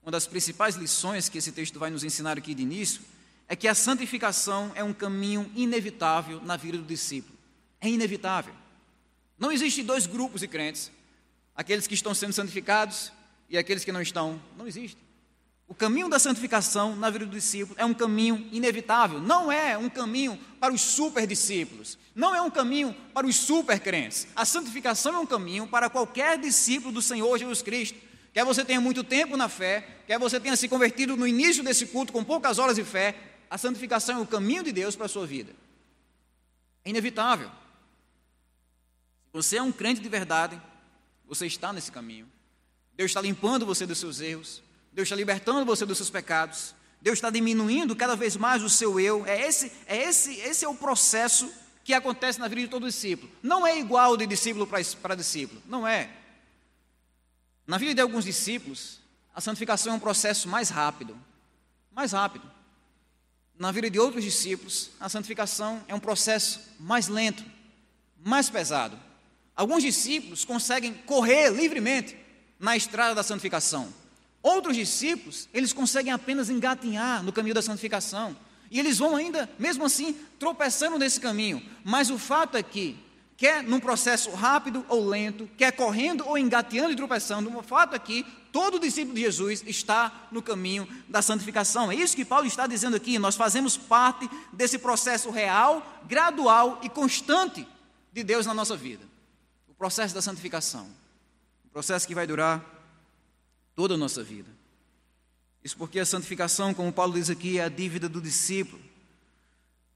uma 0.01 0.11
das 0.11 0.25
principais 0.25 0.73
lições 0.73 1.29
que 1.29 1.37
esse 1.37 1.51
texto 1.51 1.77
vai 1.77 1.91
nos 1.91 2.03
ensinar 2.03 2.35
aqui 2.35 2.55
de 2.55 2.63
início 2.63 3.01
é 3.47 3.55
que 3.55 3.67
a 3.67 3.75
santificação 3.75 4.71
é 4.73 4.83
um 4.83 4.91
caminho 4.93 5.51
inevitável 5.55 6.41
na 6.41 6.57
vida 6.57 6.79
do 6.79 6.83
discípulo. 6.83 7.37
É 7.79 7.87
inevitável. 7.87 8.55
Não 9.37 9.51
existe 9.51 9.83
dois 9.83 10.07
grupos 10.07 10.41
de 10.41 10.47
crentes, 10.47 10.91
aqueles 11.55 11.85
que 11.85 11.93
estão 11.93 12.15
sendo 12.15 12.33
santificados 12.33 13.11
e 13.47 13.55
aqueles 13.55 13.85
que 13.85 13.91
não 13.91 14.01
estão. 14.01 14.41
Não 14.57 14.65
existe. 14.65 15.10
O 15.71 15.73
caminho 15.73 16.09
da 16.09 16.19
santificação 16.19 16.97
na 16.97 17.09
vida 17.09 17.25
do 17.25 17.31
discípulo 17.31 17.79
é 17.79 17.85
um 17.85 17.93
caminho 17.93 18.45
inevitável, 18.51 19.21
não 19.21 19.49
é 19.49 19.77
um 19.77 19.89
caminho 19.89 20.37
para 20.59 20.73
os 20.73 20.81
super 20.81 21.25
discípulos, 21.25 21.97
não 22.13 22.35
é 22.35 22.41
um 22.41 22.51
caminho 22.51 22.93
para 23.13 23.25
os 23.25 23.37
super 23.37 23.79
crentes. 23.79 24.27
A 24.35 24.43
santificação 24.43 25.15
é 25.15 25.19
um 25.19 25.25
caminho 25.25 25.65
para 25.65 25.89
qualquer 25.89 26.37
discípulo 26.37 26.91
do 26.93 27.01
Senhor 27.01 27.37
Jesus 27.37 27.61
Cristo. 27.61 27.97
Quer 28.33 28.43
você 28.43 28.65
tenha 28.65 28.81
muito 28.81 29.01
tempo 29.01 29.37
na 29.37 29.47
fé, 29.47 29.87
quer 30.05 30.19
você 30.19 30.41
tenha 30.41 30.57
se 30.57 30.67
convertido 30.67 31.15
no 31.15 31.25
início 31.25 31.63
desse 31.63 31.85
culto 31.85 32.11
com 32.11 32.21
poucas 32.21 32.59
horas 32.59 32.75
de 32.75 32.83
fé, 32.83 33.15
a 33.49 33.57
santificação 33.57 34.17
é 34.17 34.21
o 34.21 34.27
caminho 34.27 34.63
de 34.63 34.73
Deus 34.73 34.97
para 34.97 35.05
a 35.05 35.09
sua 35.09 35.25
vida. 35.25 35.55
É 36.83 36.89
inevitável. 36.89 37.47
Se 37.47 39.31
você 39.31 39.55
é 39.55 39.61
um 39.61 39.71
crente 39.71 40.01
de 40.01 40.09
verdade, 40.09 40.61
você 41.25 41.45
está 41.45 41.71
nesse 41.71 41.93
caminho. 41.93 42.29
Deus 42.93 43.11
está 43.11 43.21
limpando 43.21 43.65
você 43.65 43.85
dos 43.85 43.99
seus 43.99 44.19
erros. 44.19 44.61
Deus 44.91 45.07
está 45.07 45.15
libertando 45.15 45.65
você 45.65 45.85
dos 45.85 45.97
seus 45.97 46.09
pecados. 46.09 46.73
Deus 47.01 47.17
está 47.17 47.29
diminuindo 47.29 47.95
cada 47.95 48.15
vez 48.15 48.35
mais 48.35 48.61
o 48.61 48.69
seu 48.69 48.99
eu. 48.99 49.25
É 49.25 49.47
esse, 49.47 49.71
é 49.87 49.97
esse, 49.97 50.35
esse 50.35 50.65
é 50.65 50.67
o 50.67 50.75
processo 50.75 51.51
que 51.83 51.93
acontece 51.93 52.39
na 52.39 52.47
vida 52.47 52.61
de 52.61 52.67
todo 52.67 52.85
discípulo. 52.85 53.31
Não 53.41 53.65
é 53.65 53.79
igual 53.79 54.15
de 54.15 54.27
discípulo 54.27 54.67
para 54.67 55.15
discípulo. 55.15 55.61
Não 55.65 55.87
é. 55.87 56.09
Na 57.65 57.77
vida 57.77 57.95
de 57.95 58.01
alguns 58.01 58.25
discípulos, 58.25 58.99
a 59.33 59.41
santificação 59.41 59.93
é 59.93 59.95
um 59.95 59.99
processo 59.99 60.47
mais 60.47 60.69
rápido. 60.69 61.17
Mais 61.91 62.11
rápido 62.11 62.51
na 63.61 63.71
vida 63.71 63.91
de 63.91 63.99
outros 63.99 64.23
discípulos, 64.23 64.89
a 64.99 65.07
santificação 65.07 65.83
é 65.87 65.93
um 65.93 65.99
processo 65.99 66.59
mais 66.79 67.07
lento, 67.07 67.45
mais 68.17 68.49
pesado. 68.49 68.99
Alguns 69.55 69.83
discípulos 69.83 70.43
conseguem 70.43 70.95
correr 71.05 71.51
livremente 71.51 72.17
na 72.59 72.75
estrada 72.75 73.13
da 73.13 73.21
santificação. 73.21 73.93
Outros 74.43 74.75
discípulos, 74.75 75.47
eles 75.53 75.71
conseguem 75.71 76.11
apenas 76.11 76.49
engatinhar 76.49 77.23
no 77.23 77.31
caminho 77.31 77.55
da 77.55 77.61
santificação. 77.61 78.35
E 78.71 78.79
eles 78.79 78.97
vão 78.97 79.15
ainda, 79.15 79.49
mesmo 79.59 79.85
assim, 79.85 80.13
tropeçando 80.39 80.97
nesse 80.97 81.19
caminho. 81.19 81.61
Mas 81.83 82.09
o 82.09 82.17
fato 82.17 82.57
é 82.57 82.63
que 82.63 82.97
quer 83.37 83.63
num 83.63 83.79
processo 83.79 84.31
rápido 84.31 84.85
ou 84.87 85.03
lento, 85.03 85.49
quer 85.57 85.71
correndo 85.71 86.23
ou 86.27 86.37
engateando 86.37 86.91
e 86.91 86.95
tropeçando, 86.95 87.55
o 87.57 87.63
fato 87.63 87.95
é 87.95 87.99
que 87.99 88.23
todo 88.51 88.79
discípulo 88.79 89.15
de 89.15 89.21
Jesus 89.21 89.63
está 89.65 90.27
no 90.31 90.41
caminho 90.41 90.87
da 91.09 91.21
santificação. 91.21 91.91
É 91.91 91.95
isso 91.95 92.15
que 92.15 92.23
Paulo 92.23 92.45
está 92.45 92.67
dizendo 92.67 92.95
aqui. 92.95 93.17
Nós 93.17 93.35
fazemos 93.35 93.75
parte 93.75 94.29
desse 94.53 94.77
processo 94.77 95.31
real, 95.31 96.01
gradual 96.07 96.79
e 96.83 96.89
constante 96.89 97.67
de 98.13 98.23
Deus 98.23 98.45
na 98.45 98.53
nossa 98.53 98.77
vida. 98.77 99.03
O 99.67 99.73
processo 99.73 100.13
da 100.13 100.21
santificação. 100.21 100.87
Um 101.65 101.69
processo 101.69 102.07
que 102.07 102.13
vai 102.13 102.27
durar 102.27 102.63
toda 103.75 103.95
a 103.95 103.97
nossa 103.97 104.23
vida. 104.23 104.49
Isso 105.63 105.77
porque 105.77 105.99
a 105.99 106.05
santificação, 106.05 106.73
como 106.73 106.91
Paulo 106.91 107.13
diz 107.13 107.29
aqui, 107.29 107.59
é 107.59 107.63
a 107.63 107.69
dívida 107.69 108.09
do 108.09 108.21
discípulo. 108.21 108.81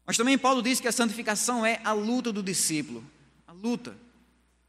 Mas 0.06 0.18
também 0.18 0.38
Paulo 0.38 0.62
diz 0.62 0.80
que 0.80 0.88
a 0.88 0.92
santificação 0.92 1.66
é 1.66 1.82
a 1.84 1.92
luta 1.94 2.32
do 2.32 2.44
discípulo 2.44 3.04
luta. 3.62 3.96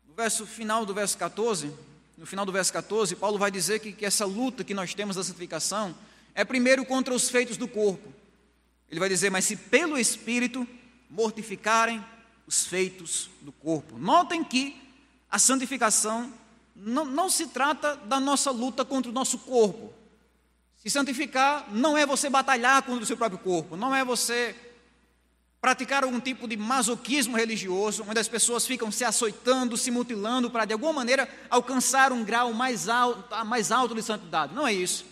No 0.08 0.14
verso 0.14 0.46
final 0.46 0.86
do 0.86 0.94
verso 0.94 1.18
14, 1.18 1.70
no 2.16 2.24
final 2.24 2.46
do 2.46 2.52
verso 2.52 2.72
14, 2.72 3.14
Paulo 3.16 3.38
vai 3.38 3.50
dizer 3.50 3.80
que, 3.80 3.92
que 3.92 4.06
essa 4.06 4.24
luta 4.24 4.64
que 4.64 4.72
nós 4.72 4.94
temos 4.94 5.16
da 5.16 5.24
santificação 5.24 5.94
é 6.34 6.44
primeiro 6.44 6.84
contra 6.84 7.14
os 7.14 7.28
feitos 7.28 7.56
do 7.56 7.68
corpo. 7.68 8.12
Ele 8.88 9.00
vai 9.00 9.08
dizer, 9.08 9.30
mas 9.30 9.44
se 9.44 9.56
pelo 9.56 9.98
Espírito 9.98 10.66
mortificarem 11.10 12.02
os 12.46 12.64
feitos 12.64 13.28
do 13.42 13.52
corpo. 13.52 13.98
Notem 13.98 14.42
que 14.42 14.80
a 15.30 15.38
santificação 15.38 16.32
não, 16.76 17.04
não 17.04 17.30
se 17.30 17.46
trata 17.46 17.96
da 17.96 18.20
nossa 18.20 18.50
luta 18.50 18.84
contra 18.84 19.10
o 19.10 19.14
nosso 19.14 19.38
corpo. 19.38 19.92
Se 20.76 20.90
santificar 20.90 21.66
não 21.72 21.96
é 21.96 22.04
você 22.04 22.28
batalhar 22.28 22.82
contra 22.82 23.02
o 23.02 23.06
seu 23.06 23.16
próprio 23.16 23.38
corpo, 23.38 23.76
não 23.76 23.94
é 23.94 24.04
você 24.04 24.54
praticar 25.60 26.04
algum 26.04 26.20
tipo 26.20 26.46
de 26.46 26.56
masoquismo 26.56 27.36
religioso, 27.36 28.04
onde 28.06 28.20
as 28.20 28.28
pessoas 28.28 28.66
ficam 28.66 28.92
se 28.92 29.04
açoitando, 29.04 29.76
se 29.76 29.90
mutilando 29.90 30.50
para 30.50 30.64
de 30.64 30.72
alguma 30.72 30.92
maneira 30.92 31.28
alcançar 31.50 32.12
um 32.12 32.22
grau 32.22 32.52
mais 32.52 32.88
alto, 32.88 33.44
mais 33.46 33.72
alto 33.72 33.94
de 33.94 34.02
santidade. 34.02 34.54
Não 34.54 34.66
é 34.66 34.72
isso. 34.72 35.04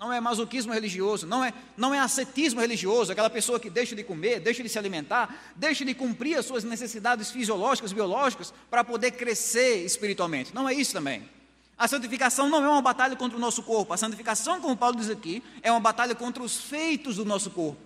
Não 0.00 0.10
é 0.10 0.18
masoquismo 0.18 0.72
religioso, 0.72 1.26
não 1.26 1.44
é, 1.44 1.52
não 1.76 1.94
é 1.94 1.98
ascetismo 1.98 2.58
religioso, 2.58 3.12
aquela 3.12 3.28
pessoa 3.28 3.60
que 3.60 3.68
deixa 3.68 3.94
de 3.94 4.02
comer, 4.02 4.40
deixa 4.40 4.62
de 4.62 4.68
se 4.70 4.78
alimentar, 4.78 5.52
deixa 5.54 5.84
de 5.84 5.92
cumprir 5.92 6.38
as 6.38 6.46
suas 6.46 6.64
necessidades 6.64 7.30
fisiológicas, 7.30 7.92
biológicas, 7.92 8.50
para 8.70 8.82
poder 8.82 9.10
crescer 9.10 9.84
espiritualmente. 9.84 10.54
Não 10.54 10.66
é 10.66 10.72
isso 10.72 10.94
também. 10.94 11.28
A 11.76 11.86
santificação 11.86 12.48
não 12.48 12.64
é 12.64 12.68
uma 12.70 12.80
batalha 12.80 13.14
contra 13.14 13.36
o 13.36 13.40
nosso 13.40 13.62
corpo. 13.62 13.92
A 13.92 13.96
santificação, 13.98 14.58
como 14.58 14.74
Paulo 14.74 14.96
diz 14.96 15.10
aqui, 15.10 15.42
é 15.62 15.70
uma 15.70 15.80
batalha 15.80 16.14
contra 16.14 16.42
os 16.42 16.56
feitos 16.56 17.16
do 17.16 17.24
nosso 17.26 17.50
corpo. 17.50 17.78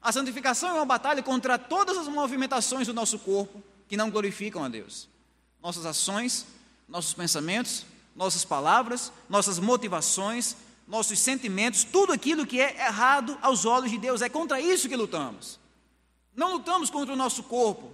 A 0.00 0.12
santificação 0.12 0.68
é 0.68 0.72
uma 0.74 0.86
batalha 0.86 1.20
contra 1.20 1.58
todas 1.58 1.98
as 1.98 2.06
movimentações 2.06 2.86
do 2.86 2.94
nosso 2.94 3.18
corpo 3.18 3.60
que 3.88 3.96
não 3.96 4.08
glorificam 4.08 4.62
a 4.62 4.68
Deus. 4.68 5.08
Nossas 5.60 5.84
ações, 5.84 6.46
nossos 6.88 7.12
pensamentos, 7.12 7.84
nossas 8.14 8.44
palavras, 8.44 9.12
nossas 9.28 9.58
motivações, 9.58 10.54
nossos 10.86 11.18
sentimentos, 11.18 11.84
tudo 11.84 12.12
aquilo 12.12 12.46
que 12.46 12.60
é 12.60 12.86
errado 12.86 13.36
aos 13.42 13.64
olhos 13.64 13.90
de 13.90 13.98
Deus, 13.98 14.22
é 14.22 14.28
contra 14.28 14.60
isso 14.60 14.88
que 14.88 14.96
lutamos. 14.96 15.58
Não 16.34 16.52
lutamos 16.52 16.90
contra 16.90 17.12
o 17.12 17.16
nosso 17.16 17.42
corpo, 17.42 17.92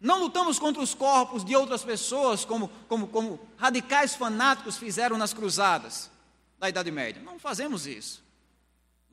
não 0.00 0.18
lutamos 0.18 0.58
contra 0.58 0.82
os 0.82 0.94
corpos 0.94 1.44
de 1.44 1.54
outras 1.54 1.84
pessoas, 1.84 2.44
como, 2.44 2.70
como, 2.88 3.06
como 3.08 3.38
radicais 3.56 4.14
fanáticos 4.14 4.78
fizeram 4.78 5.18
nas 5.18 5.34
cruzadas 5.34 6.10
da 6.58 6.68
Idade 6.68 6.90
Média. 6.90 7.20
Não 7.22 7.38
fazemos 7.38 7.86
isso. 7.86 8.22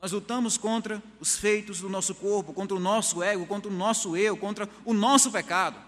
Nós 0.00 0.12
lutamos 0.12 0.56
contra 0.56 1.02
os 1.20 1.36
feitos 1.36 1.80
do 1.80 1.88
nosso 1.88 2.14
corpo, 2.14 2.54
contra 2.54 2.76
o 2.76 2.80
nosso 2.80 3.22
ego, 3.22 3.46
contra 3.46 3.70
o 3.70 3.74
nosso 3.74 4.16
eu, 4.16 4.36
contra 4.36 4.68
o 4.84 4.94
nosso 4.94 5.30
pecado. 5.30 5.87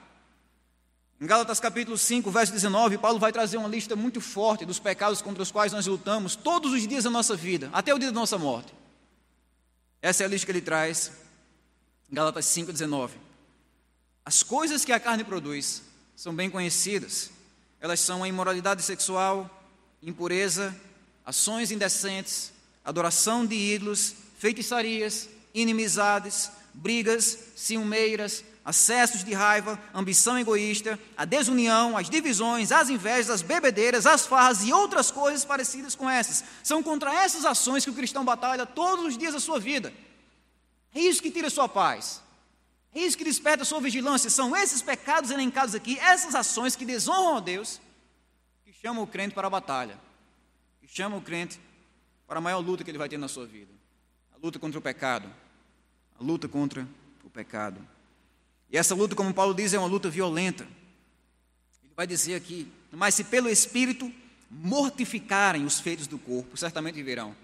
Em 1.20 1.26
Gálatas 1.26 1.60
capítulo 1.60 1.98
5, 1.98 2.30
verso 2.30 2.50
19, 2.50 2.96
Paulo 2.96 3.18
vai 3.18 3.30
trazer 3.30 3.58
uma 3.58 3.68
lista 3.68 3.94
muito 3.94 4.22
forte 4.22 4.64
dos 4.64 4.78
pecados 4.78 5.20
contra 5.20 5.42
os 5.42 5.50
quais 5.50 5.70
nós 5.70 5.86
lutamos 5.86 6.34
todos 6.34 6.72
os 6.72 6.88
dias 6.88 7.04
da 7.04 7.10
nossa 7.10 7.36
vida, 7.36 7.68
até 7.74 7.92
o 7.92 7.98
dia 7.98 8.08
da 8.08 8.18
nossa 8.18 8.38
morte. 8.38 8.72
Essa 10.00 10.22
é 10.22 10.26
a 10.26 10.28
lista 10.30 10.46
que 10.46 10.52
ele 10.52 10.62
traz, 10.62 11.12
Gálatas 12.10 12.46
5, 12.46 12.72
19. 12.72 13.18
As 14.24 14.42
coisas 14.42 14.82
que 14.82 14.92
a 14.92 14.98
carne 14.98 15.22
produz 15.22 15.82
são 16.16 16.34
bem 16.34 16.48
conhecidas. 16.48 17.30
Elas 17.82 18.00
são 18.00 18.24
a 18.24 18.28
imoralidade 18.28 18.82
sexual, 18.82 19.62
impureza, 20.02 20.74
ações 21.22 21.70
indecentes, 21.70 22.50
adoração 22.82 23.44
de 23.44 23.56
ídolos, 23.56 24.14
feitiçarias, 24.38 25.28
inimizades, 25.52 26.50
brigas, 26.72 27.38
ciumeiras, 27.56 28.42
acessos 28.64 29.24
de 29.24 29.32
raiva, 29.32 29.80
ambição 29.94 30.38
egoísta, 30.38 30.98
a 31.16 31.24
desunião, 31.24 31.96
as 31.96 32.10
divisões, 32.10 32.72
as 32.72 32.88
invejas, 32.88 33.30
as 33.30 33.42
bebedeiras, 33.42 34.06
as 34.06 34.26
farras 34.26 34.62
e 34.62 34.72
outras 34.72 35.10
coisas 35.10 35.44
parecidas 35.44 35.94
com 35.94 36.08
essas. 36.08 36.44
São 36.62 36.82
contra 36.82 37.12
essas 37.12 37.44
ações 37.44 37.84
que 37.84 37.90
o 37.90 37.94
cristão 37.94 38.24
batalha 38.24 38.66
todos 38.66 39.04
os 39.06 39.18
dias 39.18 39.34
da 39.34 39.40
sua 39.40 39.58
vida. 39.58 39.92
É 40.94 41.00
isso 41.00 41.22
que 41.22 41.30
tira 41.30 41.46
a 41.46 41.50
sua 41.50 41.68
paz. 41.68 42.22
É 42.94 43.00
isso 43.00 43.16
que 43.16 43.24
desperta 43.24 43.62
a 43.62 43.66
sua 43.66 43.80
vigilância. 43.80 44.28
São 44.28 44.54
esses 44.56 44.82
pecados 44.82 45.30
elencados 45.30 45.74
aqui, 45.74 45.98
essas 45.98 46.34
ações 46.34 46.74
que 46.74 46.84
desonram 46.84 47.36
a 47.36 47.40
Deus, 47.40 47.80
que 48.64 48.72
chamam 48.72 49.04
o 49.04 49.06
crente 49.06 49.34
para 49.34 49.46
a 49.46 49.50
batalha, 49.50 49.98
que 50.80 50.88
chamam 50.88 51.18
o 51.18 51.22
crente 51.22 51.60
para 52.26 52.38
a 52.38 52.42
maior 52.42 52.58
luta 52.58 52.84
que 52.84 52.90
ele 52.90 52.98
vai 52.98 53.08
ter 53.08 53.18
na 53.18 53.28
sua 53.28 53.46
vida: 53.46 53.72
a 54.34 54.38
luta 54.44 54.58
contra 54.58 54.78
o 54.78 54.82
pecado. 54.82 55.28
A 56.18 56.22
luta 56.22 56.46
contra 56.48 56.86
o 57.24 57.30
pecado. 57.30 57.80
E 58.70 58.78
essa 58.78 58.94
luta, 58.94 59.14
como 59.14 59.34
Paulo 59.34 59.52
diz, 59.54 59.74
é 59.74 59.78
uma 59.78 59.88
luta 59.88 60.08
violenta. 60.08 60.64
Ele 61.82 61.92
vai 61.96 62.06
dizer 62.06 62.34
aqui: 62.34 62.70
mas 62.92 63.14
se 63.14 63.24
pelo 63.24 63.48
Espírito 63.48 64.12
mortificarem 64.50 65.64
os 65.64 65.80
feitos 65.80 66.06
do 66.06 66.18
corpo, 66.18 66.56
certamente 66.56 66.94
viverão. 66.94 67.34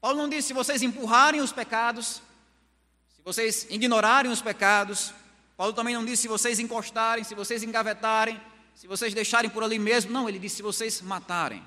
Paulo 0.00 0.18
não 0.18 0.28
disse 0.28 0.48
se 0.48 0.54
vocês 0.54 0.82
empurrarem 0.82 1.40
os 1.40 1.52
pecados, 1.52 2.22
se 3.14 3.22
vocês 3.24 3.66
ignorarem 3.68 4.30
os 4.30 4.40
pecados. 4.40 5.12
Paulo 5.56 5.74
também 5.74 5.94
não 5.94 6.04
disse 6.04 6.22
se 6.22 6.28
vocês 6.28 6.58
encostarem, 6.58 7.22
se 7.22 7.34
vocês 7.34 7.62
engavetarem, 7.62 8.40
se 8.74 8.86
vocês 8.86 9.12
deixarem 9.12 9.50
por 9.50 9.62
ali 9.62 9.78
mesmo. 9.78 10.10
Não, 10.10 10.28
ele 10.28 10.38
disse 10.38 10.56
se 10.56 10.62
vocês 10.62 11.02
matarem. 11.02 11.62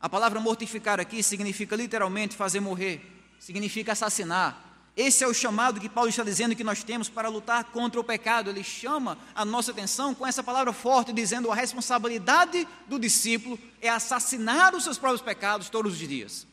A 0.00 0.08
palavra 0.08 0.40
mortificar 0.40 1.00
aqui 1.00 1.22
significa 1.22 1.74
literalmente 1.74 2.36
fazer 2.36 2.60
morrer, 2.60 3.00
significa 3.40 3.92
assassinar. 3.92 4.71
Esse 4.96 5.24
é 5.24 5.26
o 5.26 5.32
chamado 5.32 5.80
que 5.80 5.88
Paulo 5.88 6.10
está 6.10 6.22
dizendo 6.22 6.54
que 6.54 6.62
nós 6.62 6.84
temos 6.84 7.08
para 7.08 7.28
lutar 7.28 7.64
contra 7.64 7.98
o 7.98 8.04
pecado. 8.04 8.50
Ele 8.50 8.62
chama 8.62 9.16
a 9.34 9.44
nossa 9.44 9.70
atenção 9.70 10.14
com 10.14 10.26
essa 10.26 10.42
palavra 10.42 10.72
forte, 10.72 11.12
dizendo 11.12 11.50
a 11.50 11.54
responsabilidade 11.54 12.68
do 12.86 12.98
discípulo 12.98 13.58
é 13.80 13.88
assassinar 13.88 14.74
os 14.74 14.84
seus 14.84 14.98
próprios 14.98 15.22
pecados 15.22 15.70
todos 15.70 15.94
os 15.94 15.98
dias, 15.98 16.46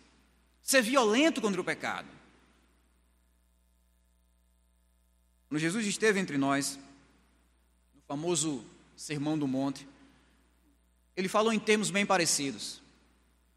ser 0.62 0.81
violento 0.81 1.41
contra 1.41 1.60
o 1.60 1.65
pecado. 1.65 2.08
Quando 5.50 5.60
Jesus 5.60 5.86
esteve 5.86 6.19
entre 6.19 6.38
nós, 6.38 6.79
no 7.93 8.01
famoso 8.08 8.63
Sermão 8.96 9.38
do 9.38 9.48
Monte, 9.48 9.86
ele 11.17 11.27
falou 11.27 11.51
em 11.51 11.60
termos 11.60 11.91
bem 11.91 12.05
parecidos. 12.05 12.81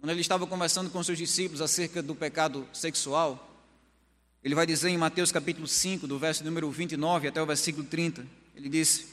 Quando 0.01 0.11
ele 0.11 0.21
estava 0.21 0.45
conversando 0.45 0.91
com 0.91 1.01
seus 1.05 1.19
discípulos 1.19 1.61
acerca 1.61 2.03
do 2.03 2.15
pecado 2.15 2.67
sexual, 2.73 3.51
ele 4.42 4.54
vai 4.54 4.66
dizer 4.66 4.88
em 4.88 4.99
Mateus 4.99 5.30
capítulo 5.30 5.68
5, 5.68 6.06
do 6.06 6.18
verso 6.18 6.42
número 6.42 6.68
29 6.70 7.28
até 7.28 7.40
o 7.40 7.46
versículo 7.46 7.87
30, 7.87 8.26
ele 8.56 8.68
disse: 8.68 9.06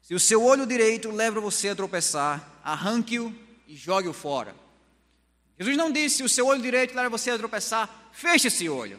Se 0.00 0.14
o 0.14 0.20
seu 0.20 0.42
olho 0.42 0.66
direito 0.66 1.10
leva 1.10 1.40
você 1.40 1.68
a 1.68 1.76
tropeçar, 1.76 2.60
arranque-o 2.64 3.34
e 3.68 3.76
jogue-o 3.76 4.14
fora. 4.14 4.56
Jesus 5.58 5.76
não 5.76 5.92
disse: 5.92 6.16
Se 6.16 6.22
o 6.22 6.28
seu 6.28 6.46
olho 6.46 6.62
direito 6.62 6.94
leva 6.94 7.10
você 7.10 7.30
a 7.30 7.38
tropeçar, 7.38 8.10
feche 8.12 8.48
esse 8.48 8.66
olho. 8.66 8.98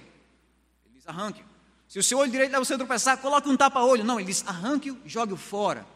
Ele 0.85 0.95
diz: 0.95 1.07
arranque-o. 1.07 1.45
Se 1.87 1.97
o 1.97 2.03
seu 2.03 2.19
olho 2.19 2.29
direito 2.29 2.51
leva 2.51 2.63
você 2.63 2.75
a 2.75 2.77
tropeçar, 2.77 3.17
coloque 3.17 3.49
um 3.49 3.57
tapa-olho. 3.57 4.03
Não, 4.03 4.19
ele 4.19 4.27
diz: 4.27 4.43
arranque-o 4.45 4.97
e 5.03 5.09
jogue-o 5.09 5.37
fora. 5.37 5.87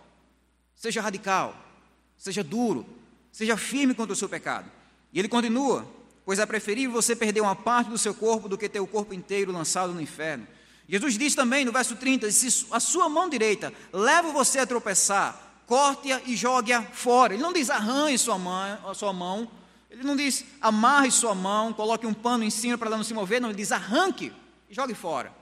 Seja 0.75 1.01
radical, 1.01 1.55
seja 2.17 2.43
duro, 2.43 2.83
seja 3.31 3.55
firme 3.55 3.93
contra 3.93 4.13
o 4.13 4.15
seu 4.15 4.27
pecado. 4.27 4.71
E 5.13 5.19
ele 5.19 5.27
continua: 5.27 5.85
pois 6.31 6.39
é 6.39 6.45
preferível 6.45 6.93
você 6.93 7.13
perder 7.13 7.41
uma 7.41 7.57
parte 7.57 7.89
do 7.89 7.97
seu 7.97 8.13
corpo 8.13 8.47
do 8.47 8.57
que 8.57 8.69
ter 8.69 8.79
o 8.79 8.88
corpo 8.88 9.13
inteiro 9.13 9.51
lançado 9.51 9.91
no 9.91 10.00
inferno. 10.00 10.47
Jesus 10.88 11.17
diz 11.17 11.35
também 11.35 11.65
no 11.65 11.73
verso 11.73 11.93
30: 11.97 12.31
se 12.31 12.67
a 12.71 12.79
sua 12.79 13.09
mão 13.09 13.27
direita 13.27 13.73
leva 13.91 14.31
você 14.31 14.59
a 14.59 14.65
tropeçar, 14.65 15.61
corte-a 15.67 16.21
e 16.25 16.38
jogue-a 16.38 16.83
fora. 16.83 17.33
Ele 17.33 17.43
não 17.43 17.51
diz 17.51 17.69
arranhe 17.69 18.17
sua 18.17 18.38
mão, 18.38 18.95
sua 18.95 19.11
mão, 19.11 19.51
ele 19.89 20.03
não 20.03 20.15
diz 20.15 20.45
amarre 20.61 21.11
sua 21.11 21.35
mão, 21.35 21.73
coloque 21.73 22.07
um 22.07 22.13
pano 22.13 22.45
em 22.45 22.50
cima 22.50 22.77
para 22.77 22.88
ela 22.88 22.95
não 22.95 23.03
se 23.03 23.13
mover, 23.13 23.41
não, 23.41 23.50
ele 23.50 23.57
diz 23.57 23.73
arranque 23.73 24.31
e 24.69 24.73
jogue 24.73 24.93
fora. 24.93 25.33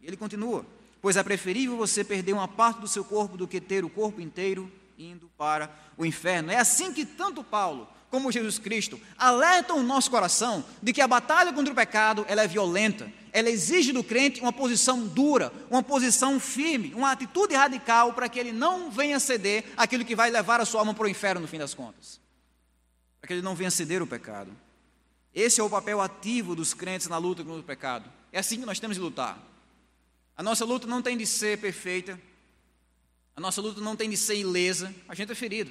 E 0.00 0.06
ele 0.06 0.16
continua: 0.16 0.64
pois 1.02 1.16
é 1.16 1.22
preferível 1.24 1.76
você 1.76 2.04
perder 2.04 2.32
uma 2.32 2.46
parte 2.46 2.78
do 2.78 2.86
seu 2.86 3.04
corpo 3.04 3.36
do 3.36 3.48
que 3.48 3.60
ter 3.60 3.84
o 3.84 3.90
corpo 3.90 4.20
inteiro 4.20 4.70
indo 4.96 5.28
para 5.36 5.68
o 5.96 6.06
inferno. 6.06 6.52
É 6.52 6.58
assim 6.58 6.92
que 6.92 7.04
tanto 7.04 7.42
Paulo 7.42 7.88
como 8.10 8.32
Jesus 8.32 8.58
Cristo, 8.58 9.00
alertam 9.16 9.78
o 9.78 9.82
nosso 9.82 10.10
coração 10.10 10.64
de 10.82 10.92
que 10.92 11.00
a 11.00 11.08
batalha 11.08 11.52
contra 11.52 11.72
o 11.72 11.76
pecado 11.76 12.24
ela 12.28 12.42
é 12.42 12.48
violenta, 12.48 13.12
ela 13.32 13.50
exige 13.50 13.92
do 13.92 14.02
crente 14.02 14.40
uma 14.40 14.52
posição 14.52 15.06
dura, 15.06 15.52
uma 15.70 15.82
posição 15.82 16.40
firme, 16.40 16.94
uma 16.94 17.12
atitude 17.12 17.54
radical 17.54 18.12
para 18.12 18.28
que 18.28 18.38
ele 18.38 18.52
não 18.52 18.90
venha 18.90 19.20
ceder 19.20 19.64
aquilo 19.76 20.04
que 20.04 20.16
vai 20.16 20.30
levar 20.30 20.60
a 20.60 20.64
sua 20.64 20.80
alma 20.80 20.94
para 20.94 21.04
o 21.04 21.08
inferno 21.08 21.42
no 21.42 21.48
fim 21.48 21.58
das 21.58 21.74
contas. 21.74 22.20
Para 23.20 23.28
que 23.28 23.34
ele 23.34 23.42
não 23.42 23.54
venha 23.54 23.70
ceder 23.70 24.02
o 24.02 24.06
pecado. 24.06 24.50
Esse 25.34 25.60
é 25.60 25.64
o 25.64 25.70
papel 25.70 26.00
ativo 26.00 26.56
dos 26.56 26.72
crentes 26.72 27.06
na 27.08 27.18
luta 27.18 27.44
contra 27.44 27.60
o 27.60 27.64
pecado. 27.64 28.10
É 28.32 28.38
assim 28.38 28.58
que 28.58 28.66
nós 28.66 28.80
temos 28.80 28.96
de 28.96 29.02
lutar. 29.02 29.38
A 30.36 30.42
nossa 30.42 30.64
luta 30.64 30.86
não 30.86 31.02
tem 31.02 31.16
de 31.16 31.26
ser 31.26 31.58
perfeita, 31.58 32.18
a 33.36 33.40
nossa 33.40 33.60
luta 33.60 33.80
não 33.80 33.94
tem 33.94 34.08
de 34.08 34.16
ser 34.16 34.36
ilesa, 34.36 34.94
a 35.08 35.14
gente 35.14 35.30
é 35.30 35.34
ferido. 35.34 35.70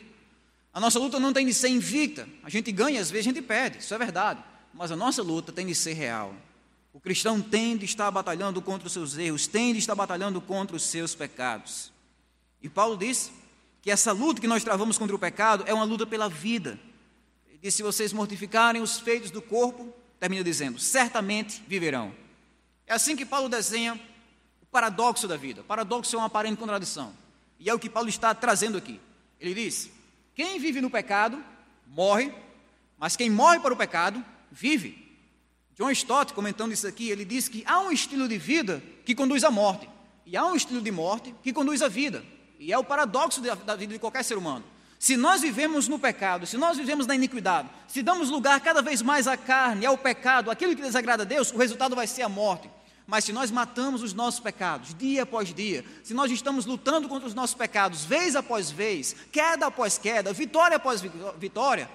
A 0.78 0.80
nossa 0.80 1.00
luta 1.00 1.20
não 1.20 1.34
tem 1.34 1.44
de 1.44 1.56
ser 1.56 1.70
invicta. 1.70 2.30
A 2.44 2.52
gente 2.52 2.72
ganha, 2.72 3.02
às 3.02 3.10
vezes 3.10 3.26
a 3.26 3.34
gente 3.34 3.42
perde, 3.42 3.80
isso 3.80 3.96
é 3.96 3.98
verdade. 3.98 4.44
Mas 4.72 4.92
a 4.92 4.96
nossa 4.96 5.24
luta 5.24 5.52
tem 5.52 5.66
de 5.66 5.74
ser 5.74 5.94
real. 5.94 6.36
O 6.94 7.00
cristão 7.00 7.42
tem 7.42 7.76
de 7.76 7.86
estar 7.86 8.12
batalhando 8.12 8.62
contra 8.62 8.86
os 8.86 8.94
seus 8.94 9.18
erros, 9.18 9.48
tem 9.48 9.74
de 9.74 9.80
estar 9.80 9.96
batalhando 9.96 10.40
contra 10.40 10.76
os 10.76 10.84
seus 10.84 11.16
pecados. 11.16 11.92
E 12.62 12.70
Paulo 12.70 12.96
diz 12.96 13.32
que 13.82 13.90
essa 13.90 14.12
luta 14.12 14.40
que 14.40 14.46
nós 14.46 14.64
travamos 14.64 15.00
contra 15.00 15.16
o 15.16 15.18
pecado 15.18 15.64
é 15.66 15.74
uma 15.74 15.84
luta 15.84 16.06
pela 16.06 16.30
vida. 16.30 16.80
Ele 17.50 17.58
diz: 17.60 17.74
se 17.74 17.82
vocês 17.82 18.14
mortificarem 18.14 18.80
os 18.80 19.00
feitos 19.00 19.32
do 19.32 19.42
corpo, 19.42 19.92
termina 20.20 20.44
dizendo, 20.44 20.78
certamente 20.78 21.60
viverão. 21.68 22.14
É 22.86 22.94
assim 22.94 23.16
que 23.16 23.26
Paulo 23.26 23.50
desenha 23.50 24.00
o 24.62 24.66
paradoxo 24.68 25.28
da 25.28 25.38
vida. 25.38 25.62
O 25.62 25.64
paradoxo 25.64 26.16
é 26.16 26.20
uma 26.20 26.28
aparente 26.28 26.58
contradição. 26.58 27.16
E 27.60 27.68
é 27.68 27.74
o 27.74 27.80
que 27.80 27.90
Paulo 27.90 28.10
está 28.10 28.36
trazendo 28.36 28.78
aqui. 28.78 29.00
Ele 29.40 29.56
diz: 29.56 29.97
quem 30.38 30.60
vive 30.60 30.82
no 30.82 30.90
pecado 30.92 31.44
morre, 31.88 32.32
mas 32.96 33.16
quem 33.16 33.28
morre 33.28 33.60
para 33.60 33.74
o 33.74 33.78
pecado 33.78 34.24
vive. 34.52 35.04
John 35.76 35.90
Stott, 35.90 36.32
comentando 36.32 36.72
isso 36.72 36.86
aqui, 36.86 37.10
ele 37.10 37.26
diz 37.26 37.50
que 37.50 37.64
há 37.66 37.80
um 37.80 37.92
estilo 37.92 38.28
de 38.28 38.38
vida 38.38 38.84
que 39.04 39.16
conduz 39.16 39.44
à 39.44 39.50
morte, 39.50 39.90
e 40.28 40.38
há 40.38 40.46
um 40.46 40.56
estilo 40.56 40.80
de 40.80 40.92
morte 40.92 41.34
que 41.42 41.52
conduz 41.52 41.82
à 41.82 41.88
vida. 41.88 42.24
E 42.60 42.72
é 42.72 42.78
o 42.78 42.84
paradoxo 42.84 43.42
da 43.42 43.76
vida 43.76 43.94
de 43.94 44.00
qualquer 44.00 44.24
ser 44.24 44.38
humano. 44.38 44.64
Se 45.00 45.18
nós 45.18 45.42
vivemos 45.42 45.88
no 45.88 45.98
pecado, 45.98 46.46
se 46.46 46.56
nós 46.56 46.78
vivemos 46.78 47.08
na 47.08 47.16
iniquidade, 47.16 47.68
se 47.88 48.04
damos 48.04 48.30
lugar 48.30 48.60
cada 48.60 48.84
vez 48.84 49.02
mais 49.02 49.28
à 49.28 49.36
carne, 49.36 49.88
ao 49.88 49.98
pecado, 49.98 50.52
aquilo 50.52 50.76
que 50.76 50.84
desagrada 50.84 51.24
a 51.24 51.26
Deus, 51.26 51.52
o 51.52 51.58
resultado 51.58 51.96
vai 51.96 52.06
ser 52.06 52.22
a 52.22 52.30
morte. 52.30 52.70
Mas 53.08 53.24
se 53.24 53.32
nós 53.32 53.50
matamos 53.50 54.04
os 54.04 54.14
nossos 54.14 54.42
pecados 54.42 54.94
dia 54.94 55.24
após 55.24 55.54
dia, 55.54 55.86
se 56.04 56.14
nós 56.14 56.30
estamos 56.30 56.66
lutando 56.66 57.08
contra 57.08 57.26
os 57.26 57.34
nossos 57.34 57.56
pecados 57.56 58.04
vez 58.04 58.36
após 58.36 58.70
vez, 58.70 59.16
queda 59.32 59.68
após 59.68 59.98
queda, 59.98 60.34
vitória 60.34 60.76
após 60.76 61.02
vitória, 61.38 61.90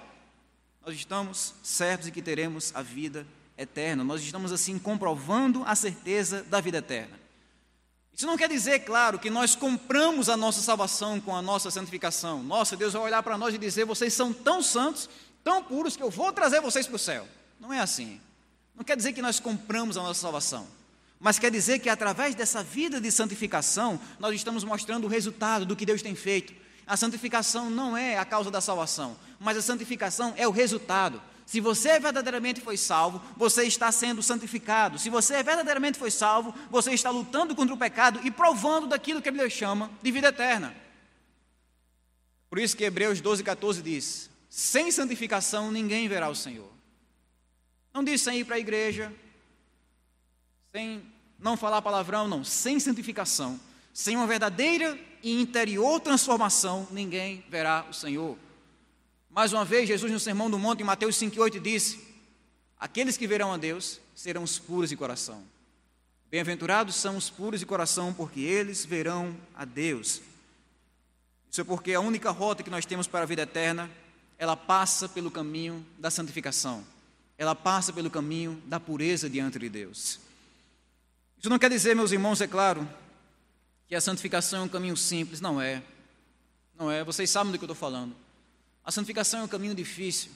nós 0.83 0.95
estamos 0.95 1.53
certos 1.61 2.07
de 2.07 2.11
que 2.11 2.21
teremos 2.21 2.71
a 2.75 2.81
vida 2.81 3.27
eterna. 3.55 4.03
Nós 4.03 4.23
estamos 4.23 4.51
assim 4.51 4.79
comprovando 4.79 5.63
a 5.67 5.75
certeza 5.75 6.41
da 6.43 6.59
vida 6.59 6.79
eterna. 6.79 7.21
Isso 8.11 8.25
não 8.25 8.37
quer 8.37 8.49
dizer, 8.49 8.79
claro, 8.79 9.19
que 9.19 9.29
nós 9.29 9.55
compramos 9.55 10.29
a 10.29 10.37
nossa 10.37 10.61
salvação 10.61 11.21
com 11.21 11.35
a 11.35 11.41
nossa 11.41 11.69
santificação. 11.69 12.41
Nossa, 12.41 12.75
Deus 12.75 12.93
vai 12.93 13.03
olhar 13.03 13.21
para 13.21 13.37
nós 13.37 13.53
e 13.53 13.57
dizer: 13.59 13.85
vocês 13.85 14.13
são 14.13 14.33
tão 14.33 14.61
santos, 14.63 15.09
tão 15.43 15.63
puros, 15.63 15.95
que 15.95 16.03
eu 16.03 16.09
vou 16.09 16.31
trazer 16.33 16.59
vocês 16.59 16.85
para 16.87 16.95
o 16.95 16.99
céu. 16.99 17.27
Não 17.59 17.71
é 17.71 17.79
assim. 17.79 18.19
Não 18.75 18.83
quer 18.83 18.97
dizer 18.97 19.13
que 19.13 19.21
nós 19.21 19.39
compramos 19.39 19.95
a 19.95 20.01
nossa 20.01 20.19
salvação. 20.19 20.67
Mas 21.23 21.39
quer 21.39 21.49
dizer 21.49 21.79
que 21.79 21.87
através 21.87 22.35
dessa 22.35 22.61
vida 22.61 22.99
de 22.99 23.09
santificação, 23.09 23.97
nós 24.19 24.35
estamos 24.35 24.65
mostrando 24.65 25.05
o 25.05 25.07
resultado 25.07 25.65
do 25.65 25.73
que 25.73 25.85
Deus 25.85 26.01
tem 26.01 26.13
feito. 26.15 26.53
A 26.85 26.97
santificação 26.97 27.69
não 27.69 27.95
é 27.95 28.17
a 28.17 28.25
causa 28.25 28.51
da 28.51 28.59
salvação, 28.59 29.15
mas 29.39 29.55
a 29.55 29.61
santificação 29.61 30.33
é 30.35 30.45
o 30.45 30.51
resultado. 30.51 31.21
Se 31.45 31.61
você 31.61 31.97
verdadeiramente 31.97 32.59
foi 32.59 32.75
salvo, 32.75 33.21
você 33.37 33.63
está 33.63 33.89
sendo 33.89 34.21
santificado. 34.21 34.99
Se 34.99 35.09
você 35.09 35.41
verdadeiramente 35.41 35.97
foi 35.97 36.11
salvo, 36.11 36.53
você 36.69 36.91
está 36.91 37.09
lutando 37.09 37.55
contra 37.55 37.73
o 37.73 37.77
pecado 37.77 38.19
e 38.25 38.29
provando 38.29 38.87
daquilo 38.87 39.21
que 39.21 39.29
Ele 39.29 39.49
chama 39.49 39.89
de 40.01 40.11
vida 40.11 40.27
eterna. 40.27 40.75
Por 42.49 42.59
isso 42.59 42.75
que 42.75 42.83
Hebreus 42.83 43.21
12, 43.21 43.45
14 43.45 43.81
diz: 43.81 44.29
sem 44.49 44.91
santificação 44.91 45.71
ninguém 45.71 46.09
verá 46.09 46.27
o 46.27 46.35
Senhor. 46.35 46.69
Não 47.93 48.03
diz 48.03 48.21
sem 48.21 48.39
ir 48.39 48.43
para 48.43 48.57
a 48.57 48.59
igreja, 48.59 49.09
sem 50.73 51.12
não 51.43 51.57
falar 51.57 51.81
palavrão, 51.81 52.27
não, 52.27 52.43
sem 52.43 52.79
santificação, 52.79 53.59
sem 53.93 54.15
uma 54.15 54.25
verdadeira 54.25 54.97
e 55.21 55.41
interior 55.41 55.99
transformação, 55.99 56.87
ninguém 56.89 57.43
verá 57.49 57.85
o 57.89 57.93
Senhor. 57.93 58.37
Mais 59.29 59.51
uma 59.51 59.65
vez, 59.65 59.87
Jesus 59.87 60.11
no 60.11 60.19
Sermão 60.19 60.49
do 60.49 60.57
Monte, 60.57 60.81
em 60.81 60.85
Mateus 60.85 61.15
5,8, 61.17 61.59
disse: 61.59 61.99
Aqueles 62.79 63.17
que 63.17 63.27
verão 63.27 63.51
a 63.51 63.57
Deus 63.57 63.99
serão 64.15 64.43
os 64.43 64.57
puros 64.57 64.89
de 64.89 64.95
coração. 64.95 65.43
Bem-aventurados 66.31 66.95
são 66.95 67.17
os 67.17 67.29
puros 67.29 67.59
de 67.59 67.65
coração, 67.65 68.13
porque 68.13 68.39
eles 68.39 68.85
verão 68.85 69.35
a 69.53 69.65
Deus. 69.65 70.21
Isso 71.51 71.61
é 71.61 71.63
porque 71.63 71.93
a 71.93 71.99
única 71.99 72.31
rota 72.31 72.63
que 72.63 72.69
nós 72.69 72.85
temos 72.85 73.05
para 73.05 73.21
a 73.21 73.27
vida 73.27 73.43
eterna, 73.43 73.89
ela 74.39 74.57
passa 74.57 75.07
pelo 75.07 75.29
caminho 75.29 75.85
da 75.99 76.09
santificação. 76.09 76.83
Ela 77.37 77.53
passa 77.53 77.93
pelo 77.93 78.09
caminho 78.09 78.61
da 78.65 78.79
pureza 78.79 79.29
diante 79.29 79.59
de 79.59 79.69
Deus. 79.69 80.19
Isso 81.43 81.49
não 81.49 81.59
quer 81.59 81.69
dizer, 81.69 81.93
meus 81.93 82.13
irmãos, 82.13 82.39
é 82.39 82.47
claro, 82.47 82.87
que 83.85 83.93
a 83.93 83.99
santificação 83.99 84.61
é 84.61 84.63
um 84.63 84.69
caminho 84.69 84.95
simples. 84.95 85.41
Não 85.41 85.61
é. 85.61 85.83
Não 86.79 86.89
é. 86.89 87.03
Vocês 87.03 87.29
sabem 87.29 87.51
do 87.51 87.57
que 87.57 87.65
eu 87.65 87.67
estou 87.67 87.75
falando. 87.75 88.15
A 88.81 88.93
santificação 88.93 89.41
é 89.41 89.43
um 89.43 89.47
caminho 89.49 89.75
difícil. 89.75 90.31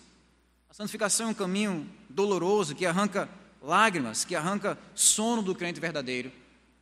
A 0.69 0.73
santificação 0.73 1.27
é 1.27 1.29
um 1.29 1.33
caminho 1.33 1.89
doloroso 2.09 2.75
que 2.75 2.85
arranca 2.85 3.29
lágrimas, 3.61 4.25
que 4.25 4.35
arranca 4.35 4.77
sono 4.93 5.41
do 5.41 5.55
crente 5.55 5.79
verdadeiro. 5.79 6.29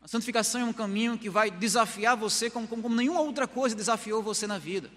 A 0.02 0.08
santificação 0.08 0.62
é 0.62 0.66
um 0.66 0.74
caminho 0.74 1.20
que 1.20 1.30
vai 1.30 1.52
desafiar 1.52 2.18
você 2.18 2.50
como, 2.50 2.68
como, 2.68 2.82
como 2.82 2.96
nenhuma 2.96 3.22
outra 3.22 3.48
coisa 3.48 3.76
desafiou 3.76 4.24
você 4.24 4.48
na 4.48 4.58
vida. 4.58 4.90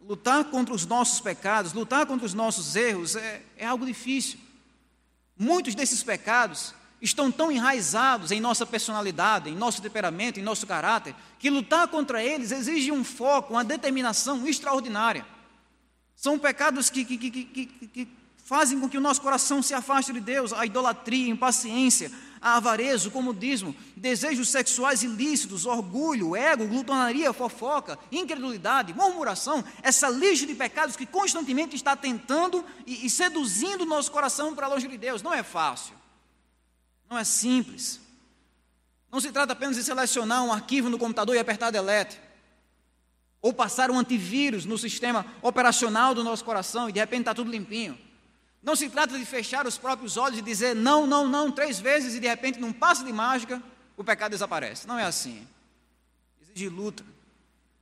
Lutar 0.00 0.46
contra 0.46 0.74
os 0.74 0.84
nossos 0.86 1.20
pecados, 1.20 1.72
lutar 1.72 2.04
contra 2.04 2.26
os 2.26 2.34
nossos 2.34 2.74
erros 2.74 3.14
é, 3.14 3.42
é 3.56 3.64
algo 3.64 3.86
difícil. 3.86 4.40
Muitos 5.38 5.76
desses 5.76 6.02
pecados 6.02 6.74
estão 7.02 7.32
tão 7.32 7.50
enraizados 7.50 8.30
em 8.30 8.40
nossa 8.40 8.64
personalidade, 8.64 9.50
em 9.50 9.56
nosso 9.56 9.82
temperamento, 9.82 10.38
em 10.38 10.42
nosso 10.42 10.66
caráter, 10.66 11.14
que 11.38 11.50
lutar 11.50 11.88
contra 11.88 12.22
eles 12.22 12.52
exige 12.52 12.92
um 12.92 13.02
foco, 13.02 13.54
uma 13.54 13.64
determinação 13.64 14.46
extraordinária. 14.46 15.26
São 16.14 16.38
pecados 16.38 16.88
que, 16.88 17.04
que, 17.04 17.18
que, 17.18 17.66
que 17.66 18.08
fazem 18.44 18.78
com 18.78 18.88
que 18.88 18.96
o 18.96 19.00
nosso 19.00 19.20
coração 19.20 19.60
se 19.60 19.74
afaste 19.74 20.12
de 20.12 20.20
Deus, 20.20 20.52
a 20.52 20.64
idolatria, 20.64 21.26
a 21.26 21.30
impaciência, 21.30 22.12
a 22.40 22.56
avareza, 22.56 23.08
o 23.08 23.10
comodismo, 23.10 23.74
desejos 23.96 24.48
sexuais 24.48 25.02
ilícitos, 25.02 25.66
orgulho, 25.66 26.36
ego, 26.36 26.68
glutonaria, 26.68 27.32
fofoca, 27.32 27.98
incredulidade, 28.12 28.94
murmuração, 28.94 29.64
essa 29.82 30.08
lista 30.08 30.46
de 30.46 30.54
pecados 30.54 30.94
que 30.94 31.06
constantemente 31.06 31.74
está 31.74 31.96
tentando 31.96 32.64
e, 32.86 33.06
e 33.06 33.10
seduzindo 33.10 33.82
o 33.82 33.86
nosso 33.86 34.12
coração 34.12 34.54
para 34.54 34.68
longe 34.68 34.86
de 34.86 34.98
Deus. 34.98 35.22
Não 35.22 35.34
é 35.34 35.42
fácil, 35.42 35.94
não 37.12 37.18
é 37.18 37.24
simples. 37.24 38.00
Não 39.10 39.20
se 39.20 39.30
trata 39.30 39.52
apenas 39.52 39.76
de 39.76 39.84
selecionar 39.84 40.42
um 40.42 40.50
arquivo 40.50 40.88
no 40.88 40.98
computador 40.98 41.36
e 41.36 41.38
apertar 41.38 41.70
delete. 41.70 42.18
Ou 43.42 43.52
passar 43.52 43.90
um 43.90 43.98
antivírus 43.98 44.64
no 44.64 44.78
sistema 44.78 45.26
operacional 45.42 46.14
do 46.14 46.24
nosso 46.24 46.42
coração 46.42 46.88
e 46.88 46.92
de 46.92 47.00
repente 47.00 47.20
está 47.20 47.34
tudo 47.34 47.50
limpinho. 47.50 47.98
Não 48.62 48.74
se 48.74 48.88
trata 48.88 49.18
de 49.18 49.26
fechar 49.26 49.66
os 49.66 49.76
próprios 49.76 50.16
olhos 50.16 50.38
e 50.38 50.42
dizer 50.42 50.74
não, 50.74 51.06
não, 51.06 51.28
não 51.28 51.52
três 51.52 51.78
vezes 51.78 52.14
e 52.14 52.20
de 52.20 52.28
repente, 52.28 52.58
num 52.58 52.72
passo 52.72 53.04
de 53.04 53.12
mágica, 53.12 53.62
o 53.94 54.02
pecado 54.02 54.30
desaparece. 54.30 54.88
Não 54.88 54.98
é 54.98 55.04
assim. 55.04 55.46
Exige 56.40 56.70
luta. 56.70 57.04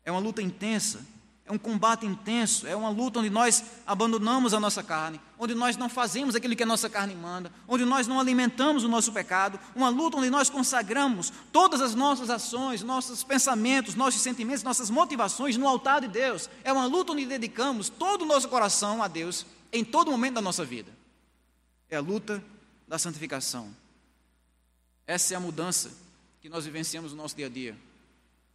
É 0.05 0.11
uma 0.11 0.21
luta 0.21 0.43
intensa. 0.43 1.07
É 1.51 1.53
um 1.53 1.59
combate 1.59 2.07
intenso. 2.07 2.65
É 2.65 2.77
uma 2.77 2.91
luta 2.91 3.19
onde 3.19 3.29
nós 3.29 3.65
abandonamos 3.85 4.55
a 4.55 4.61
nossa 4.61 4.85
carne, 4.85 5.21
onde 5.37 5.53
nós 5.53 5.77
não 5.77 5.89
fazemos 5.89 6.37
aquilo 6.37 6.55
que 6.55 6.63
a 6.63 6.67
nossa 6.67 6.89
carne 6.89 7.13
manda, 7.13 7.53
onde 7.67 7.85
nós 7.85 8.07
não 8.07 8.21
alimentamos 8.21 8.85
o 8.85 8.89
nosso 8.89 9.11
pecado. 9.11 9.59
Uma 9.75 9.89
luta 9.89 10.17
onde 10.17 10.31
nós 10.31 10.49
consagramos 10.49 11.33
todas 11.51 11.81
as 11.81 11.93
nossas 11.93 12.31
ações, 12.31 12.85
nossos 12.85 13.25
pensamentos, 13.25 13.97
nossos 13.97 14.21
sentimentos, 14.21 14.63
nossas 14.63 14.91
motivações 14.91 15.57
no 15.57 15.67
altar 15.67 16.03
de 16.03 16.07
Deus. 16.07 16.49
É 16.63 16.73
uma 16.73 16.87
luta 16.87 17.11
onde 17.11 17.27
dedicamos 17.27 17.89
todo 17.89 18.23
o 18.23 18.27
nosso 18.27 18.49
coração 18.49 19.03
a 19.03 19.09
Deus 19.09 19.45
em 19.73 19.85
todo 19.85 20.13
momento 20.13 20.35
da 20.35 20.41
nossa 20.41 20.65
vida. 20.65 20.93
É 21.89 21.97
a 21.97 22.01
luta 22.01 22.41
da 22.87 22.97
santificação. 22.97 23.75
Essa 25.05 25.35
é 25.35 25.37
a 25.37 25.41
mudança 25.41 25.91
que 26.41 26.49
nós 26.49 26.65
vivenciamos 26.65 27.11
no 27.11 27.17
nosso 27.17 27.35
dia 27.35 27.47
a 27.47 27.51
dia. 27.51 27.90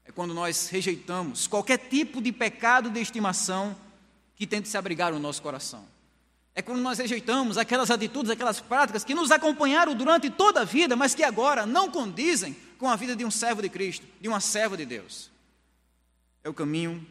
É 0.05 0.11
quando 0.11 0.33
nós 0.33 0.69
rejeitamos 0.69 1.47
qualquer 1.47 1.77
tipo 1.77 2.21
de 2.21 2.31
pecado 2.31 2.89
de 2.89 3.01
estimação 3.01 3.75
que 4.35 4.45
tente 4.45 4.69
se 4.69 4.77
abrigar 4.77 5.11
no 5.11 5.19
nosso 5.19 5.41
coração. 5.41 5.85
É 6.53 6.61
quando 6.61 6.79
nós 6.79 6.99
rejeitamos 6.99 7.57
aquelas 7.57 7.91
atitudes, 7.91 8.31
aquelas 8.31 8.61
práticas 8.61 9.03
que 9.03 9.13
nos 9.13 9.31
acompanharam 9.31 9.93
durante 9.93 10.29
toda 10.29 10.61
a 10.61 10.63
vida, 10.63 10.95
mas 10.95 11.13
que 11.13 11.23
agora 11.23 11.65
não 11.65 11.91
condizem 11.91 12.55
com 12.77 12.89
a 12.89 12.95
vida 12.95 13.15
de 13.15 13.25
um 13.25 13.31
servo 13.31 13.61
de 13.61 13.69
Cristo, 13.69 14.05
de 14.21 14.27
uma 14.27 14.39
serva 14.39 14.77
de 14.77 14.85
Deus. 14.85 15.29
É 16.43 16.49
o 16.49 16.53
caminho 16.53 17.05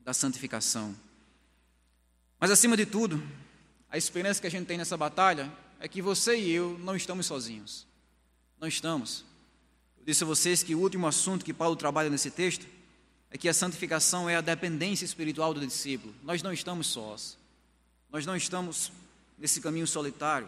da 0.00 0.14
santificação. 0.14 0.94
Mas 2.38 2.50
acima 2.50 2.76
de 2.76 2.86
tudo, 2.86 3.20
a 3.90 3.96
esperança 3.96 4.40
que 4.40 4.46
a 4.46 4.50
gente 4.50 4.66
tem 4.66 4.78
nessa 4.78 4.96
batalha 4.96 5.50
é 5.80 5.88
que 5.88 6.02
você 6.02 6.36
e 6.36 6.50
eu 6.50 6.78
não 6.78 6.94
estamos 6.94 7.26
sozinhos. 7.26 7.86
Não 8.60 8.68
estamos. 8.68 9.24
Eu 10.04 10.08
disse 10.08 10.22
a 10.22 10.26
vocês 10.26 10.62
que 10.62 10.74
o 10.74 10.80
último 10.80 11.06
assunto 11.06 11.42
que 11.42 11.54
Paulo 11.54 11.74
trabalha 11.74 12.10
nesse 12.10 12.30
texto 12.30 12.66
é 13.30 13.38
que 13.38 13.48
a 13.48 13.54
santificação 13.54 14.28
é 14.28 14.36
a 14.36 14.42
dependência 14.42 15.02
espiritual 15.02 15.54
do 15.54 15.66
discípulo. 15.66 16.14
Nós 16.22 16.42
não 16.42 16.52
estamos 16.52 16.88
sós. 16.88 17.38
Nós 18.10 18.26
não 18.26 18.36
estamos 18.36 18.92
nesse 19.38 19.62
caminho 19.62 19.86
solitário. 19.86 20.46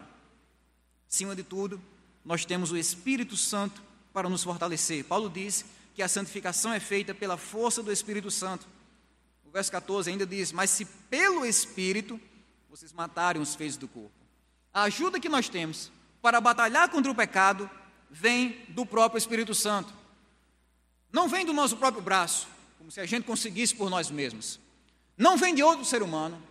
Acima 1.09 1.35
de 1.35 1.41
tudo, 1.41 1.81
nós 2.23 2.45
temos 2.45 2.71
o 2.71 2.77
Espírito 2.77 3.35
Santo 3.35 3.81
para 4.13 4.29
nos 4.29 4.43
fortalecer. 4.43 5.03
Paulo 5.03 5.27
diz 5.27 5.65
que 5.95 6.03
a 6.03 6.07
santificação 6.07 6.71
é 6.71 6.79
feita 6.79 7.15
pela 7.15 7.35
força 7.35 7.81
do 7.81 7.91
Espírito 7.91 8.29
Santo. 8.29 8.67
O 9.43 9.49
verso 9.49 9.71
14 9.71 10.11
ainda 10.11 10.27
diz: 10.27 10.51
Mas 10.51 10.69
se 10.69 10.85
pelo 10.85 11.43
Espírito 11.43 12.21
vocês 12.69 12.93
matarem 12.93 13.41
os 13.41 13.55
feios 13.55 13.75
do 13.75 13.87
corpo. 13.87 14.11
A 14.71 14.83
ajuda 14.83 15.19
que 15.19 15.27
nós 15.27 15.49
temos 15.49 15.91
para 16.21 16.39
batalhar 16.39 16.89
contra 16.89 17.11
o 17.11 17.15
pecado 17.15 17.67
vem 18.09 18.65
do 18.69 18.85
próprio 18.85 19.17
Espírito 19.17 19.53
Santo. 19.53 19.93
Não 21.11 21.27
vem 21.27 21.45
do 21.45 21.53
nosso 21.53 21.77
próprio 21.77 22.03
braço, 22.03 22.47
como 22.77 22.91
se 22.91 22.99
a 22.99 23.05
gente 23.05 23.25
conseguisse 23.25 23.75
por 23.75 23.89
nós 23.89 24.09
mesmos. 24.11 24.59
Não 25.17 25.37
vem 25.37 25.55
de 25.55 25.63
outro 25.63 25.85
ser 25.85 26.01
humano. 26.01 26.41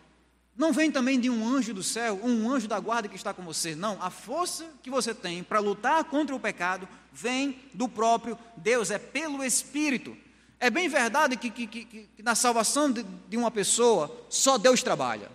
Não 0.57 0.73
vem 0.73 0.91
também 0.91 1.21
de 1.21 1.29
um 1.29 1.47
anjo 1.47 1.75
do 1.75 1.83
céu, 1.83 2.19
um 2.23 2.51
anjo 2.51 2.67
da 2.67 2.81
guarda 2.81 3.09
que 3.09 3.17
está 3.17 3.35
com 3.35 3.43
você. 3.43 3.75
Não, 3.75 3.99
a 4.01 4.09
força 4.09 4.67
que 4.83 4.89
você 4.89 5.15
tem 5.15 5.43
para 5.43 5.61
lutar 5.61 6.03
contra 6.05 6.35
o 6.35 6.41
pecado 6.41 6.89
vem 7.13 7.61
do 7.75 7.87
próprio 7.87 8.39
Deus, 8.57 8.91
é 8.91 8.99
pelo 8.99 9.45
Espírito. 9.45 10.17
É 10.59 10.71
bem 10.71 10.89
verdade 10.89 11.37
que, 11.37 11.51
que, 11.51 11.67
que, 11.67 11.85
que 11.85 12.23
na 12.23 12.35
salvação 12.35 12.91
de, 12.91 13.05
de 13.29 13.37
uma 13.37 13.51
pessoa 13.51 14.27
só 14.31 14.57
Deus 14.57 14.83
trabalha. 14.83 15.31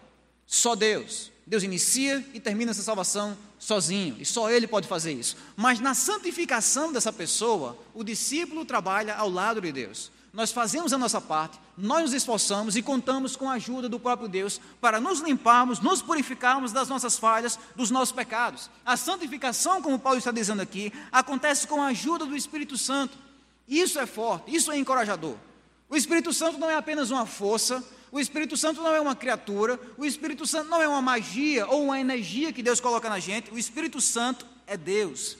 Só 0.47 0.75
Deus. 0.75 1.31
Deus 1.45 1.61
inicia 1.61 2.25
e 2.33 2.39
termina 2.39 2.71
essa 2.71 2.81
salvação 2.81 3.37
sozinho, 3.61 4.17
e 4.19 4.25
só 4.25 4.49
Ele 4.49 4.65
pode 4.65 4.87
fazer 4.87 5.13
isso. 5.13 5.37
Mas 5.55 5.79
na 5.79 5.93
santificação 5.93 6.91
dessa 6.91 7.13
pessoa, 7.13 7.77
o 7.93 8.03
discípulo 8.03 8.65
trabalha 8.65 9.15
ao 9.15 9.29
lado 9.29 9.61
de 9.61 9.71
Deus. 9.71 10.11
Nós 10.33 10.51
fazemos 10.51 10.91
a 10.93 10.97
nossa 10.97 11.21
parte, 11.21 11.59
nós 11.77 12.03
nos 12.03 12.13
esforçamos 12.13 12.75
e 12.75 12.81
contamos 12.81 13.35
com 13.35 13.49
a 13.49 13.53
ajuda 13.53 13.87
do 13.87 13.99
próprio 13.99 14.27
Deus 14.27 14.59
para 14.79 14.99
nos 14.99 15.19
limparmos, 15.19 15.79
nos 15.79 16.01
purificarmos 16.01 16.71
das 16.71 16.89
nossas 16.89 17.19
falhas, 17.19 17.59
dos 17.75 17.91
nossos 17.91 18.13
pecados. 18.13 18.69
A 18.83 18.97
santificação, 18.97 19.81
como 19.81 19.99
Paulo 19.99 20.17
está 20.17 20.31
dizendo 20.31 20.61
aqui, 20.61 20.91
acontece 21.11 21.67
com 21.67 21.83
a 21.83 21.87
ajuda 21.87 22.25
do 22.25 22.35
Espírito 22.35 22.77
Santo. 22.77 23.15
Isso 23.67 23.99
é 23.99 24.07
forte, 24.07 24.55
isso 24.55 24.71
é 24.71 24.77
encorajador. 24.77 25.35
O 25.87 25.95
Espírito 25.95 26.33
Santo 26.33 26.57
não 26.57 26.69
é 26.69 26.75
apenas 26.75 27.11
uma 27.11 27.25
força, 27.25 27.83
o 28.11 28.19
Espírito 28.19 28.57
Santo 28.57 28.81
não 28.81 28.93
é 28.93 28.99
uma 28.99 29.15
criatura, 29.15 29.79
o 29.97 30.05
Espírito 30.05 30.45
Santo 30.45 30.69
não 30.69 30.81
é 30.81 30.87
uma 30.87 31.01
magia 31.01 31.65
ou 31.67 31.85
uma 31.85 31.99
energia 31.99 32.51
que 32.51 32.61
Deus 32.61 32.81
coloca 32.81 33.09
na 33.09 33.19
gente, 33.19 33.51
o 33.51 33.57
Espírito 33.57 34.01
Santo 34.01 34.45
é 34.67 34.75
Deus. 34.75 35.37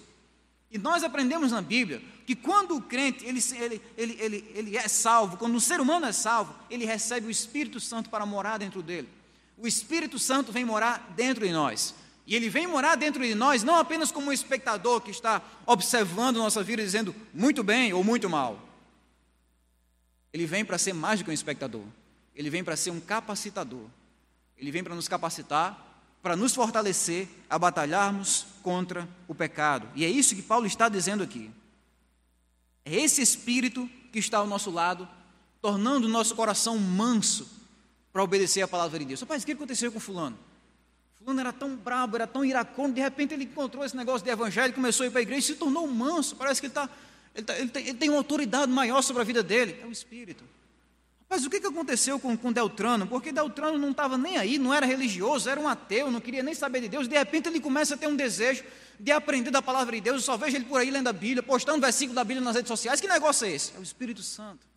E 0.71 0.77
nós 0.77 1.03
aprendemos 1.03 1.51
na 1.51 1.61
Bíblia 1.61 2.01
que 2.25 2.33
quando 2.33 2.77
o 2.77 2.81
crente 2.81 3.25
ele, 3.25 3.41
ele, 3.55 3.81
ele, 3.97 4.17
ele, 4.19 4.51
ele 4.55 4.77
é 4.77 4.87
salvo, 4.87 5.35
quando 5.35 5.55
o 5.55 5.59
ser 5.59 5.81
humano 5.81 6.05
é 6.05 6.13
salvo, 6.13 6.55
ele 6.69 6.85
recebe 6.85 7.27
o 7.27 7.29
Espírito 7.31 7.77
Santo 7.81 8.09
para 8.09 8.25
morar 8.25 8.57
dentro 8.57 8.81
dele. 8.81 9.09
O 9.57 9.67
Espírito 9.67 10.17
Santo 10.17 10.51
vem 10.51 10.63
morar 10.63 11.13
dentro 11.15 11.45
de 11.45 11.51
nós. 11.51 11.93
E 12.25 12.35
ele 12.35 12.49
vem 12.49 12.67
morar 12.67 12.95
dentro 12.95 13.21
de 13.21 13.35
nós, 13.35 13.63
não 13.63 13.75
apenas 13.75 14.11
como 14.13 14.29
um 14.29 14.33
espectador 14.33 15.01
que 15.01 15.11
está 15.11 15.41
observando 15.65 16.37
nossa 16.37 16.63
vida 16.63 16.81
dizendo 16.81 17.13
muito 17.33 17.63
bem 17.63 17.91
ou 17.91 18.01
muito 18.01 18.29
mal. 18.29 18.57
Ele 20.31 20.45
vem 20.45 20.63
para 20.63 20.77
ser 20.77 20.93
mais 20.93 21.19
do 21.19 21.25
que 21.25 21.31
um 21.31 21.33
espectador. 21.33 21.83
Ele 22.35 22.49
vem 22.49 22.63
para 22.63 22.75
ser 22.75 22.91
um 22.91 22.99
capacitador. 22.99 23.85
Ele 24.57 24.71
vem 24.71 24.83
para 24.83 24.95
nos 24.95 25.07
capacitar, 25.07 25.91
para 26.21 26.35
nos 26.35 26.53
fortalecer 26.53 27.27
a 27.49 27.57
batalharmos 27.57 28.45
contra 28.61 29.07
o 29.27 29.33
pecado. 29.33 29.87
E 29.95 30.05
é 30.05 30.09
isso 30.09 30.35
que 30.35 30.41
Paulo 30.41 30.65
está 30.65 30.87
dizendo 30.87 31.23
aqui. 31.23 31.49
É 32.85 32.95
esse 32.95 33.21
espírito 33.21 33.89
que 34.11 34.19
está 34.19 34.37
ao 34.37 34.47
nosso 34.47 34.69
lado, 34.69 35.07
tornando 35.61 36.07
o 36.07 36.09
nosso 36.09 36.35
coração 36.35 36.77
manso 36.77 37.47
para 38.11 38.23
obedecer 38.23 38.61
a 38.61 38.67
palavra 38.67 38.99
de 38.99 39.05
Deus. 39.05 39.21
Rapaz, 39.21 39.43
o 39.43 39.45
que 39.45 39.51
aconteceu 39.53 39.91
com 39.91 39.99
fulano? 39.99 40.37
Fulano 41.19 41.39
era 41.39 41.53
tão 41.53 41.75
brabo, 41.75 42.15
era 42.15 42.27
tão 42.27 42.43
iracundo, 42.43 42.95
de 42.95 43.01
repente 43.01 43.33
ele 43.33 43.43
encontrou 43.43 43.85
esse 43.85 43.95
negócio 43.95 44.25
de 44.25 44.31
evangelho, 44.31 44.73
começou 44.73 45.03
a 45.03 45.07
ir 45.07 45.11
para 45.11 45.19
a 45.19 45.21
igreja 45.21 45.39
e 45.39 45.53
se 45.53 45.55
tornou 45.55 45.87
manso. 45.87 46.35
Parece 46.35 46.59
que 46.59 46.67
ele, 46.67 46.73
tá, 46.73 46.89
ele, 47.35 47.45
tá, 47.45 47.59
ele, 47.59 47.69
tem, 47.69 47.87
ele 47.87 47.97
tem 47.97 48.09
uma 48.09 48.17
autoridade 48.17 48.71
maior 48.71 49.01
sobre 49.01 49.21
a 49.21 49.25
vida 49.25 49.43
dele. 49.43 49.79
É 49.81 49.85
o 49.85 49.91
Espírito. 49.91 50.43
Mas 51.31 51.45
o 51.45 51.49
que 51.49 51.65
aconteceu 51.65 52.19
com, 52.19 52.35
com 52.35 52.51
Deltrano? 52.51 53.07
Porque 53.07 53.31
Deltrano 53.31 53.77
não 53.77 53.91
estava 53.91 54.17
nem 54.17 54.35
aí, 54.35 54.59
não 54.59 54.73
era 54.73 54.85
religioso, 54.85 55.49
era 55.49 55.57
um 55.57 55.65
ateu, 55.65 56.11
não 56.11 56.19
queria 56.19 56.43
nem 56.43 56.53
saber 56.53 56.81
de 56.81 56.89
Deus. 56.89 57.07
De 57.07 57.17
repente 57.17 57.47
ele 57.47 57.61
começa 57.61 57.95
a 57.95 57.97
ter 57.97 58.05
um 58.05 58.17
desejo 58.17 58.65
de 58.99 59.13
aprender 59.13 59.49
da 59.49 59.61
palavra 59.61 59.95
de 59.95 60.01
Deus. 60.01 60.17
Eu 60.17 60.21
só 60.23 60.35
vejo 60.35 60.57
ele 60.57 60.65
por 60.65 60.81
aí 60.81 60.91
lendo 60.91 61.07
a 61.07 61.13
Bíblia, 61.13 61.41
postando 61.41 61.79
versículo 61.79 62.15
da 62.15 62.25
Bíblia 62.25 62.43
nas 62.43 62.57
redes 62.57 62.67
sociais. 62.67 62.99
Que 62.99 63.07
negócio 63.07 63.47
é 63.47 63.51
esse? 63.51 63.71
É 63.73 63.79
o 63.79 63.81
Espírito 63.81 64.21
Santo. 64.21 64.67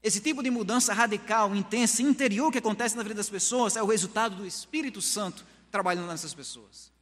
Esse 0.00 0.20
tipo 0.20 0.40
de 0.40 0.52
mudança 0.52 0.94
radical, 0.94 1.52
intensa, 1.52 2.00
interior 2.00 2.52
que 2.52 2.58
acontece 2.58 2.96
na 2.96 3.02
vida 3.02 3.16
das 3.16 3.28
pessoas 3.28 3.74
é 3.74 3.82
o 3.82 3.86
resultado 3.86 4.36
do 4.36 4.46
Espírito 4.46 5.02
Santo 5.02 5.44
trabalhando 5.68 6.06
nessas 6.06 6.32
pessoas. 6.32 6.92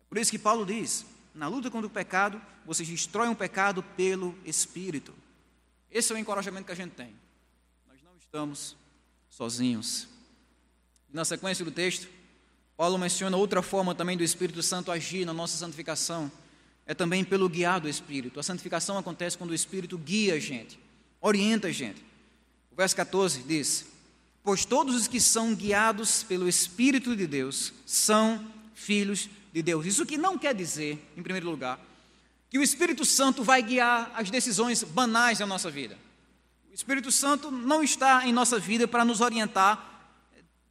É 0.00 0.04
por 0.08 0.16
isso 0.16 0.30
que 0.30 0.38
Paulo 0.38 0.64
diz: 0.64 1.04
na 1.34 1.48
luta 1.48 1.72
contra 1.72 1.88
o 1.88 1.90
pecado, 1.90 2.40
vocês 2.64 2.88
destroem 2.88 3.32
o 3.32 3.34
pecado 3.34 3.82
pelo 3.96 4.32
Espírito. 4.44 5.12
Esse 5.90 6.12
é 6.12 6.14
o 6.14 6.18
encorajamento 6.18 6.66
que 6.66 6.72
a 6.72 6.76
gente 6.76 6.92
tem. 6.92 7.12
Estamos 8.28 8.76
sozinhos. 9.30 10.06
Na 11.10 11.24
sequência 11.24 11.64
do 11.64 11.70
texto, 11.70 12.06
Paulo 12.76 12.98
menciona 12.98 13.38
outra 13.38 13.62
forma 13.62 13.94
também 13.94 14.18
do 14.18 14.22
Espírito 14.22 14.62
Santo 14.62 14.92
agir 14.92 15.24
na 15.24 15.32
nossa 15.32 15.56
santificação. 15.56 16.30
É 16.84 16.92
também 16.92 17.24
pelo 17.24 17.48
guiar 17.48 17.80
do 17.80 17.88
Espírito. 17.88 18.38
A 18.38 18.42
santificação 18.42 18.98
acontece 18.98 19.38
quando 19.38 19.52
o 19.52 19.54
Espírito 19.54 19.96
guia 19.96 20.34
a 20.34 20.38
gente, 20.38 20.78
orienta 21.22 21.68
a 21.68 21.72
gente. 21.72 22.04
O 22.70 22.76
verso 22.76 22.94
14 22.96 23.44
diz: 23.44 23.86
Pois 24.42 24.66
todos 24.66 24.94
os 24.94 25.08
que 25.08 25.20
são 25.20 25.54
guiados 25.54 26.22
pelo 26.22 26.46
Espírito 26.46 27.16
de 27.16 27.26
Deus 27.26 27.72
são 27.86 28.46
filhos 28.74 29.30
de 29.54 29.62
Deus. 29.62 29.86
Isso 29.86 30.04
que 30.04 30.18
não 30.18 30.36
quer 30.36 30.54
dizer, 30.54 31.02
em 31.16 31.22
primeiro 31.22 31.48
lugar, 31.48 31.80
que 32.50 32.58
o 32.58 32.62
Espírito 32.62 33.06
Santo 33.06 33.42
vai 33.42 33.62
guiar 33.62 34.12
as 34.14 34.30
decisões 34.30 34.84
banais 34.84 35.38
da 35.38 35.46
nossa 35.46 35.70
vida. 35.70 35.96
Espírito 36.78 37.10
Santo 37.10 37.50
não 37.50 37.82
está 37.82 38.24
em 38.24 38.32
nossa 38.32 38.56
vida 38.56 38.86
para 38.86 39.04
nos 39.04 39.20
orientar 39.20 40.14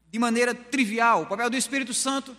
de 0.10 0.18
maneira 0.18 0.56
trivial. 0.56 1.24
O 1.24 1.26
papel 1.26 1.50
do 1.50 1.58
Espírito 1.58 1.94
Santo 1.94 2.34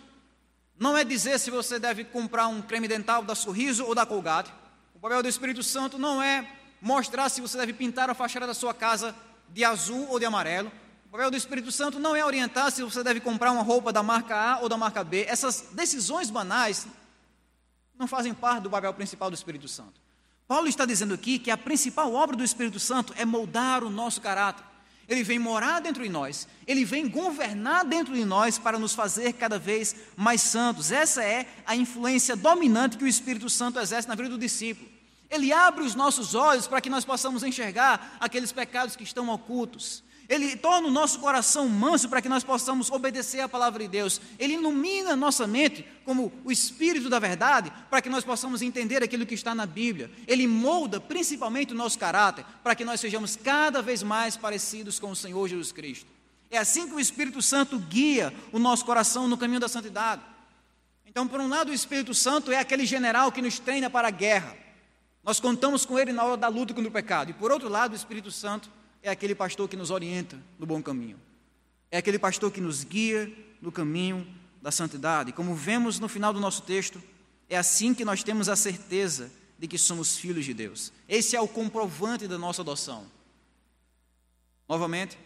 não 0.78 0.96
é 0.96 1.04
dizer 1.04 1.38
se 1.38 1.50
você 1.50 1.78
deve 1.78 2.02
comprar 2.02 2.46
um 2.48 2.62
creme 2.62 2.88
dental 2.88 3.22
da 3.22 3.34
Sorriso 3.34 3.84
ou 3.84 3.94
da 3.94 4.06
Colgate. 4.06 4.50
O 4.94 4.98
papel 4.98 5.22
do 5.22 5.28
Espírito 5.28 5.62
Santo 5.62 5.98
não 5.98 6.22
é 6.22 6.50
mostrar 6.80 7.28
se 7.28 7.42
você 7.42 7.58
deve 7.58 7.74
pintar 7.74 8.08
a 8.08 8.14
fachada 8.14 8.46
da 8.46 8.54
sua 8.54 8.72
casa 8.72 9.14
de 9.50 9.62
azul 9.62 10.08
ou 10.08 10.18
de 10.18 10.24
amarelo. 10.24 10.72
O 11.04 11.10
papel 11.10 11.30
do 11.30 11.36
Espírito 11.36 11.70
Santo 11.70 11.98
não 11.98 12.16
é 12.16 12.24
orientar 12.24 12.72
se 12.72 12.82
você 12.82 13.04
deve 13.04 13.20
comprar 13.20 13.52
uma 13.52 13.62
roupa 13.62 13.92
da 13.92 14.02
marca 14.02 14.34
A 14.34 14.60
ou 14.60 14.70
da 14.70 14.78
marca 14.78 15.04
B. 15.04 15.26
Essas 15.28 15.66
decisões 15.72 16.30
banais 16.30 16.86
não 17.98 18.06
fazem 18.06 18.32
parte 18.32 18.62
do 18.62 18.70
papel 18.70 18.94
principal 18.94 19.28
do 19.28 19.34
Espírito 19.34 19.68
Santo. 19.68 20.07
Paulo 20.48 20.66
está 20.66 20.86
dizendo 20.86 21.12
aqui 21.12 21.38
que 21.38 21.50
a 21.50 21.58
principal 21.58 22.14
obra 22.14 22.34
do 22.34 22.42
Espírito 22.42 22.80
Santo 22.80 23.12
é 23.18 23.24
moldar 23.26 23.84
o 23.84 23.90
nosso 23.90 24.18
caráter. 24.18 24.64
Ele 25.06 25.22
vem 25.22 25.38
morar 25.38 25.80
dentro 25.80 26.02
de 26.02 26.08
nós, 26.08 26.48
ele 26.66 26.86
vem 26.86 27.06
governar 27.06 27.84
dentro 27.84 28.14
de 28.14 28.24
nós 28.24 28.58
para 28.58 28.78
nos 28.78 28.94
fazer 28.94 29.34
cada 29.34 29.58
vez 29.58 29.94
mais 30.16 30.40
santos. 30.40 30.90
Essa 30.90 31.22
é 31.22 31.46
a 31.66 31.76
influência 31.76 32.34
dominante 32.34 32.96
que 32.96 33.04
o 33.04 33.08
Espírito 33.08 33.50
Santo 33.50 33.78
exerce 33.78 34.08
na 34.08 34.14
vida 34.14 34.30
do 34.30 34.38
discípulo. 34.38 34.88
Ele 35.30 35.52
abre 35.52 35.84
os 35.84 35.94
nossos 35.94 36.34
olhos 36.34 36.66
para 36.66 36.80
que 36.80 36.88
nós 36.88 37.04
possamos 37.04 37.42
enxergar 37.42 38.16
aqueles 38.18 38.50
pecados 38.50 38.96
que 38.96 39.04
estão 39.04 39.28
ocultos. 39.28 40.02
Ele 40.28 40.54
torna 40.56 40.88
o 40.88 40.90
nosso 40.90 41.20
coração 41.20 41.66
manso 41.68 42.06
para 42.06 42.20
que 42.20 42.28
nós 42.28 42.44
possamos 42.44 42.90
obedecer 42.90 43.40
à 43.40 43.48
palavra 43.48 43.82
de 43.82 43.88
Deus. 43.88 44.20
Ele 44.38 44.54
ilumina 44.54 45.16
nossa 45.16 45.46
mente 45.46 45.86
como 46.04 46.30
o 46.44 46.52
Espírito 46.52 47.08
da 47.08 47.18
verdade 47.18 47.72
para 47.88 48.02
que 48.02 48.10
nós 48.10 48.24
possamos 48.24 48.60
entender 48.60 49.02
aquilo 49.02 49.24
que 49.24 49.34
está 49.34 49.54
na 49.54 49.64
Bíblia. 49.64 50.10
Ele 50.26 50.46
molda 50.46 51.00
principalmente 51.00 51.72
o 51.72 51.76
nosso 51.76 51.98
caráter 51.98 52.44
para 52.62 52.74
que 52.74 52.84
nós 52.84 53.00
sejamos 53.00 53.36
cada 53.36 53.80
vez 53.80 54.02
mais 54.02 54.36
parecidos 54.36 54.98
com 54.98 55.10
o 55.10 55.16
Senhor 55.16 55.48
Jesus 55.48 55.72
Cristo. 55.72 56.06
É 56.50 56.58
assim 56.58 56.86
que 56.86 56.94
o 56.94 57.00
Espírito 57.00 57.40
Santo 57.40 57.78
guia 57.78 58.32
o 58.52 58.58
nosso 58.58 58.84
coração 58.84 59.28
no 59.28 59.38
caminho 59.38 59.60
da 59.60 59.68
santidade. 59.68 60.20
Então, 61.06 61.26
por 61.26 61.40
um 61.40 61.48
lado, 61.48 61.70
o 61.70 61.74
Espírito 61.74 62.12
Santo 62.12 62.52
é 62.52 62.58
aquele 62.58 62.84
general 62.84 63.32
que 63.32 63.40
nos 63.40 63.58
treina 63.58 63.88
para 63.88 64.08
a 64.08 64.10
guerra. 64.10 64.54
Nós 65.24 65.40
contamos 65.40 65.86
com 65.86 65.98
ele 65.98 66.12
na 66.12 66.22
hora 66.22 66.36
da 66.36 66.48
luta 66.48 66.74
contra 66.74 66.88
o 66.88 66.92
pecado. 66.92 67.30
E 67.30 67.34
por 67.34 67.50
outro 67.50 67.68
lado, 67.68 67.92
o 67.92 67.96
Espírito 67.96 68.30
Santo 68.30 68.70
é 69.02 69.10
aquele 69.10 69.34
pastor 69.34 69.68
que 69.68 69.76
nos 69.76 69.90
orienta 69.90 70.38
no 70.58 70.66
bom 70.66 70.82
caminho. 70.82 71.18
É 71.90 71.98
aquele 71.98 72.18
pastor 72.18 72.50
que 72.52 72.60
nos 72.60 72.84
guia 72.84 73.32
no 73.60 73.72
caminho 73.72 74.26
da 74.60 74.70
santidade. 74.70 75.32
Como 75.32 75.54
vemos 75.54 75.98
no 75.98 76.08
final 76.08 76.32
do 76.32 76.40
nosso 76.40 76.62
texto, 76.62 77.02
é 77.48 77.56
assim 77.56 77.94
que 77.94 78.04
nós 78.04 78.22
temos 78.22 78.48
a 78.48 78.56
certeza 78.56 79.30
de 79.58 79.66
que 79.66 79.78
somos 79.78 80.16
filhos 80.16 80.44
de 80.44 80.54
Deus. 80.54 80.92
Esse 81.08 81.34
é 81.34 81.40
o 81.40 81.48
comprovante 81.48 82.28
da 82.28 82.38
nossa 82.38 82.62
adoção. 82.62 83.06
Novamente, 84.68 85.18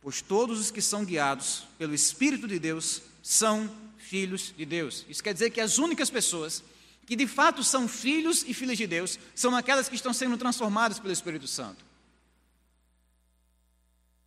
pois 0.00 0.20
todos 0.20 0.60
os 0.60 0.70
que 0.70 0.82
são 0.82 1.04
guiados 1.04 1.64
pelo 1.78 1.94
Espírito 1.94 2.46
de 2.46 2.58
Deus 2.58 3.02
são 3.22 3.70
filhos 3.96 4.52
de 4.56 4.66
Deus. 4.66 5.06
Isso 5.08 5.22
quer 5.22 5.32
dizer 5.32 5.50
que 5.50 5.60
as 5.60 5.78
únicas 5.78 6.10
pessoas 6.10 6.62
que 7.06 7.16
de 7.16 7.26
fato 7.26 7.64
são 7.64 7.88
filhos 7.88 8.44
e 8.46 8.54
filhas 8.54 8.78
de 8.78 8.86
Deus 8.86 9.18
são 9.34 9.56
aquelas 9.56 9.88
que 9.88 9.96
estão 9.96 10.12
sendo 10.12 10.36
transformadas 10.36 10.98
pelo 10.98 11.12
Espírito 11.12 11.46
Santo. 11.46 11.84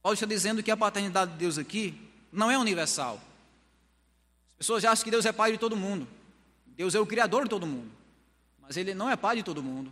Paulo 0.06 0.14
está 0.14 0.28
dizendo 0.28 0.62
que 0.62 0.70
a 0.70 0.78
paternidade 0.78 1.32
de 1.32 1.38
Deus 1.40 1.58
aqui 1.58 2.00
não 2.32 2.52
é 2.52 2.56
universal. 2.60 3.20
As 4.52 4.58
pessoas 4.60 4.84
já 4.84 4.92
acham 4.92 5.04
que 5.04 5.10
Deus 5.10 5.26
é 5.26 5.32
pai 5.32 5.54
de 5.54 5.58
todo 5.58 5.76
mundo. 5.76 6.08
Deus 6.78 6.94
é 6.94 7.00
o 7.00 7.08
criador 7.08 7.46
de 7.46 7.50
todo 7.50 7.66
mundo. 7.66 7.90
Mas 8.62 8.78
ele 8.78 8.94
não 8.94 9.10
é 9.10 9.16
pai 9.16 9.38
de 9.38 9.42
todo 9.42 9.64
mundo. 9.64 9.92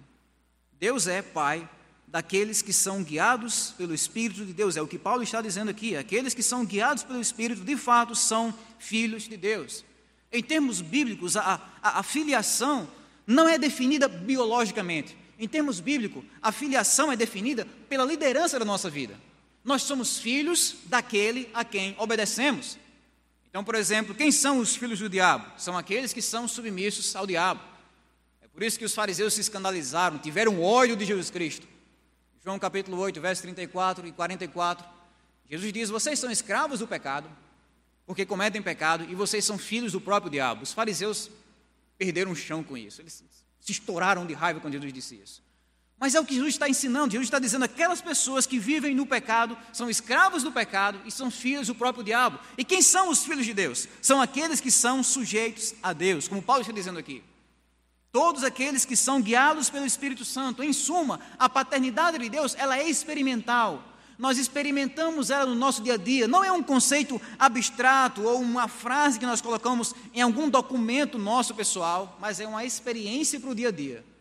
Deus 0.73 1.07
é 1.07 1.23
pai 1.23 1.67
daqueles 2.07 2.61
que 2.61 2.71
são 2.71 3.01
guiados 3.03 3.73
pelo 3.75 3.91
Espírito 3.91 4.45
de 4.45 4.53
Deus. 4.53 4.77
É 4.77 4.83
o 4.83 4.87
que 4.87 4.99
Paulo 4.99 5.23
está 5.23 5.41
dizendo 5.41 5.71
aqui. 5.71 5.97
Aqueles 5.97 6.35
que 6.35 6.43
são 6.43 6.63
guiados 6.63 7.01
pelo 7.01 7.19
Espírito, 7.19 7.63
de 7.63 7.75
fato, 7.75 8.13
são 8.13 8.53
filhos 8.77 9.27
de 9.27 9.35
Deus. 9.35 9.83
Em 10.31 10.43
termos 10.43 10.79
bíblicos, 10.79 11.35
a, 11.35 11.59
a, 11.81 12.01
a 12.01 12.03
filiação 12.03 12.87
não 13.25 13.49
é 13.49 13.57
definida 13.57 14.07
biologicamente. 14.07 15.17
Em 15.39 15.47
termos 15.47 15.79
bíblicos, 15.79 16.23
a 16.39 16.51
filiação 16.51 17.11
é 17.11 17.15
definida 17.15 17.67
pela 17.89 18.05
liderança 18.05 18.59
da 18.59 18.65
nossa 18.65 18.91
vida. 18.91 19.19
Nós 19.63 19.83
somos 19.83 20.19
filhos 20.19 20.75
daquele 20.85 21.49
a 21.53 21.63
quem 21.63 21.95
obedecemos. 21.97 22.77
Então, 23.49 23.63
por 23.63 23.75
exemplo, 23.75 24.15
quem 24.15 24.31
são 24.31 24.59
os 24.59 24.75
filhos 24.75 24.99
do 24.99 25.07
diabo? 25.07 25.45
São 25.59 25.77
aqueles 25.77 26.11
que 26.11 26.21
são 26.21 26.47
submissos 26.47 27.15
ao 27.15 27.25
diabo. 27.25 27.61
É 28.41 28.47
por 28.47 28.63
isso 28.63 28.77
que 28.77 28.85
os 28.85 28.93
fariseus 28.93 29.33
se 29.35 29.41
escandalizaram, 29.41 30.17
tiveram 30.17 30.61
ódio 30.61 30.95
de 30.95 31.05
Jesus 31.05 31.29
Cristo. 31.29 31.67
João 32.43 32.59
capítulo 32.59 32.97
8, 32.97 33.21
versos 33.21 33.41
34 33.43 34.07
e 34.07 34.11
44. 34.11 34.85
Jesus 35.49 35.71
diz: 35.71 35.89
Vocês 35.89 36.19
são 36.19 36.29
escravos 36.29 36.79
do 36.79 36.87
pecado, 36.87 37.29
porque 38.05 38.25
cometem 38.25 38.61
pecado, 38.61 39.05
e 39.09 39.15
vocês 39.15 39.45
são 39.45 39.57
filhos 39.57 39.93
do 39.93 40.01
próprio 40.01 40.31
diabo. 40.31 40.63
Os 40.63 40.73
fariseus 40.73 41.29
perderam 41.97 42.31
o 42.31 42.35
chão 42.35 42.63
com 42.63 42.75
isso. 42.75 43.01
Eles 43.01 43.23
se 43.61 43.71
estouraram 43.71 44.25
de 44.25 44.33
raiva 44.33 44.59
quando 44.59 44.73
Jesus 44.73 44.91
disse 44.91 45.15
isso. 45.15 45.43
Mas 45.99 46.15
é 46.15 46.19
o 46.19 46.25
que 46.25 46.33
Jesus 46.33 46.55
está 46.55 46.67
ensinando. 46.67 47.11
Jesus 47.11 47.27
está 47.27 47.39
dizendo: 47.39 47.63
aquelas 47.63 48.01
pessoas 48.01 48.45
que 48.45 48.59
vivem 48.59 48.93
no 48.93 49.05
pecado 49.05 49.57
são 49.71 49.89
escravos 49.89 50.43
do 50.43 50.51
pecado 50.51 50.99
e 51.05 51.11
são 51.11 51.31
filhos 51.31 51.67
do 51.67 51.75
próprio 51.75 52.03
diabo. 52.03 52.39
E 52.57 52.63
quem 52.63 52.81
são 52.81 53.09
os 53.09 53.23
filhos 53.23 53.45
de 53.45 53.53
Deus? 53.53 53.87
São 54.01 54.21
aqueles 54.21 54.59
que 54.59 54.71
são 54.71 55.01
sujeitos 55.01 55.73
a 55.81 55.93
Deus, 55.93 56.27
como 56.27 56.41
Paulo 56.41 56.61
está 56.61 56.73
dizendo 56.73 56.99
aqui. 56.99 57.23
Todos 58.11 58.43
aqueles 58.43 58.85
que 58.85 58.95
são 58.95 59.21
guiados 59.21 59.69
pelo 59.69 59.85
Espírito 59.85 60.23
Santo. 60.23 60.61
Em 60.61 60.71
suma, 60.71 61.19
a 61.39 61.49
paternidade 61.49 62.19
de 62.19 62.29
Deus 62.29 62.55
ela 62.59 62.77
é 62.77 62.87
experimental. 62.87 63.83
Nós 64.19 64.37
experimentamos 64.37 65.31
ela 65.31 65.45
no 65.45 65.55
nosso 65.55 65.81
dia 65.81 65.95
a 65.95 65.97
dia. 65.97 66.27
Não 66.27 66.43
é 66.43 66.51
um 66.51 66.61
conceito 66.61 67.19
abstrato 67.39 68.21
ou 68.23 68.39
uma 68.39 68.67
frase 68.67 69.17
que 69.17 69.25
nós 69.25 69.41
colocamos 69.41 69.95
em 70.13 70.21
algum 70.21 70.47
documento 70.47 71.17
nosso 71.17 71.55
pessoal, 71.55 72.17
mas 72.21 72.39
é 72.39 72.45
uma 72.45 72.63
experiência 72.63 73.39
para 73.39 73.49
o 73.49 73.55
dia 73.55 73.69
a 73.69 73.71
dia. 73.71 74.12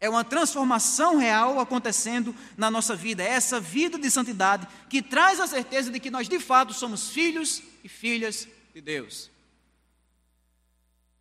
É 0.00 0.08
uma 0.08 0.24
transformação 0.24 1.18
real 1.18 1.60
acontecendo 1.60 2.34
na 2.56 2.70
nossa 2.70 2.96
vida. 2.96 3.22
É 3.22 3.28
essa 3.28 3.60
vida 3.60 3.98
de 3.98 4.10
santidade 4.10 4.66
que 4.88 5.02
traz 5.02 5.38
a 5.38 5.46
certeza 5.46 5.90
de 5.90 6.00
que 6.00 6.10
nós 6.10 6.26
de 6.26 6.40
fato 6.40 6.72
somos 6.72 7.10
filhos 7.10 7.62
e 7.84 7.88
filhas 7.88 8.48
de 8.72 8.80
Deus. 8.80 9.30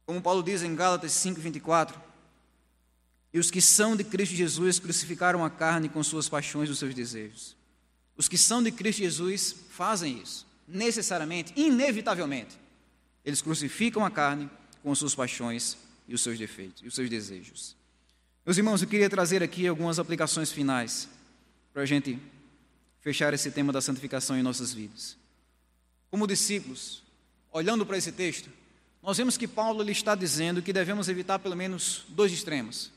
Como 0.05 0.21
Paulo 0.21 0.41
diz 0.41 0.63
em 0.63 0.73
Gálatas 0.73 1.11
5:24, 1.11 2.01
e 3.33 3.37
os 3.37 3.51
que 3.51 3.61
são 3.61 3.95
de 3.95 4.03
Cristo 4.03 4.33
Jesus 4.33 4.79
crucificaram 4.79 5.43
a 5.43 5.49
carne 5.49 5.89
com 5.89 6.01
suas 6.01 6.27
paixões 6.27 6.69
e 6.69 6.71
os 6.71 6.79
seus 6.79 6.95
desejos. 6.95 7.55
Os 8.17 8.27
que 8.27 8.37
são 8.37 8.63
de 8.63 8.71
Cristo 8.71 8.99
Jesus 8.99 9.55
fazem 9.69 10.19
isso, 10.19 10.47
necessariamente, 10.67 11.53
inevitavelmente. 11.55 12.57
Eles 13.23 13.41
crucificam 13.41 14.03
a 14.03 14.09
carne 14.09 14.49
com 14.81 14.91
as 14.91 14.97
suas 14.97 15.13
paixões 15.13 15.77
e 16.07 16.15
os 16.15 16.21
seus 16.21 16.39
defeitos 16.39 16.81
e 16.83 16.87
os 16.87 16.95
seus 16.95 17.09
desejos. 17.09 17.78
Meus 18.45 18.57
irmãos, 18.57 18.81
eu 18.81 18.87
queria 18.87 19.09
trazer 19.09 19.43
aqui 19.43 19.67
algumas 19.67 19.99
aplicações 19.99 20.51
finais 20.51 21.07
para 21.73 21.83
a 21.83 21.85
gente 21.85 22.19
fechar 23.01 23.33
esse 23.33 23.51
tema 23.51 23.71
da 23.71 23.81
santificação 23.81 24.37
em 24.37 24.41
nossas 24.41 24.73
vidas. 24.73 25.17
Como 26.09 26.25
discípulos, 26.25 27.03
olhando 27.51 27.85
para 27.85 27.97
esse 27.97 28.11
texto, 28.11 28.49
nós 29.03 29.17
vemos 29.17 29.37
que 29.37 29.47
Paulo 29.47 29.87
está 29.89 30.15
dizendo 30.15 30.61
que 30.61 30.73
devemos 30.73 31.07
evitar 31.09 31.39
pelo 31.39 31.55
menos 31.55 32.05
dois 32.09 32.31
extremos. 32.31 32.91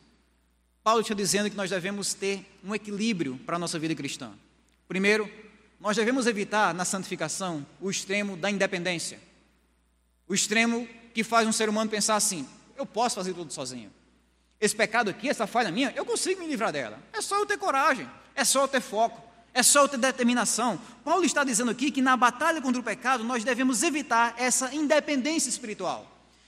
Paulo 0.83 1.01
está 1.01 1.15
dizendo 1.15 1.51
que 1.51 1.57
nós 1.57 1.71
devemos 1.71 2.15
ter 2.15 2.45
um 2.65 2.75
equilíbrio 2.75 3.39
para 3.45 3.57
a 3.57 3.59
nossa 3.59 3.79
vida 3.79 3.95
cristã. 3.95 4.33
Primeiro, 4.89 5.31
nós 5.79 5.97
devemos 5.97 6.27
evitar 6.27 6.73
na 6.73 6.85
santificação 6.85 7.67
o 7.81 7.91
extremo 7.91 8.37
da 8.37 8.51
independência. 8.51 9.21
O 10.27 10.35
extremo 10.35 10.89
que 11.13 11.23
faz 11.23 11.47
um 11.47 11.53
ser 11.53 11.69
humano 11.69 11.91
pensar 11.91 12.17
assim: 12.17 12.49
eu 12.77 12.87
posso 12.87 13.17
fazer 13.17 13.35
tudo 13.35 13.53
sozinho. 13.53 13.91
Esse 14.63 14.77
pecado 14.77 15.11
aqui, 15.11 15.29
essa 15.29 15.45
falha 15.45 15.73
minha, 15.73 15.93
eu 15.97 16.05
consigo 16.05 16.41
me 16.41 16.47
livrar 16.47 16.71
dela. 16.71 16.97
É 17.13 17.21
só 17.21 17.37
eu 17.37 17.45
ter 17.45 17.59
coragem, 17.59 18.09
é 18.33 18.45
só 18.45 18.63
eu 18.63 18.69
ter 18.69 18.81
foco, 18.81 19.21
é 19.53 19.61
só 19.61 19.81
eu 19.81 19.89
ter 19.89 19.99
determinação. 19.99 20.81
Paulo 21.05 21.25
está 21.25 21.43
dizendo 21.43 21.73
aqui 21.73 21.91
que 21.91 22.01
na 22.01 22.17
batalha 22.17 22.63
contra 22.63 22.81
o 22.81 22.85
pecado 22.85 23.25
nós 23.25 23.43
devemos 23.43 23.83
evitar 23.83 24.37
essa 24.39 24.73
independência 24.73 25.49
espiritual. 25.49 26.07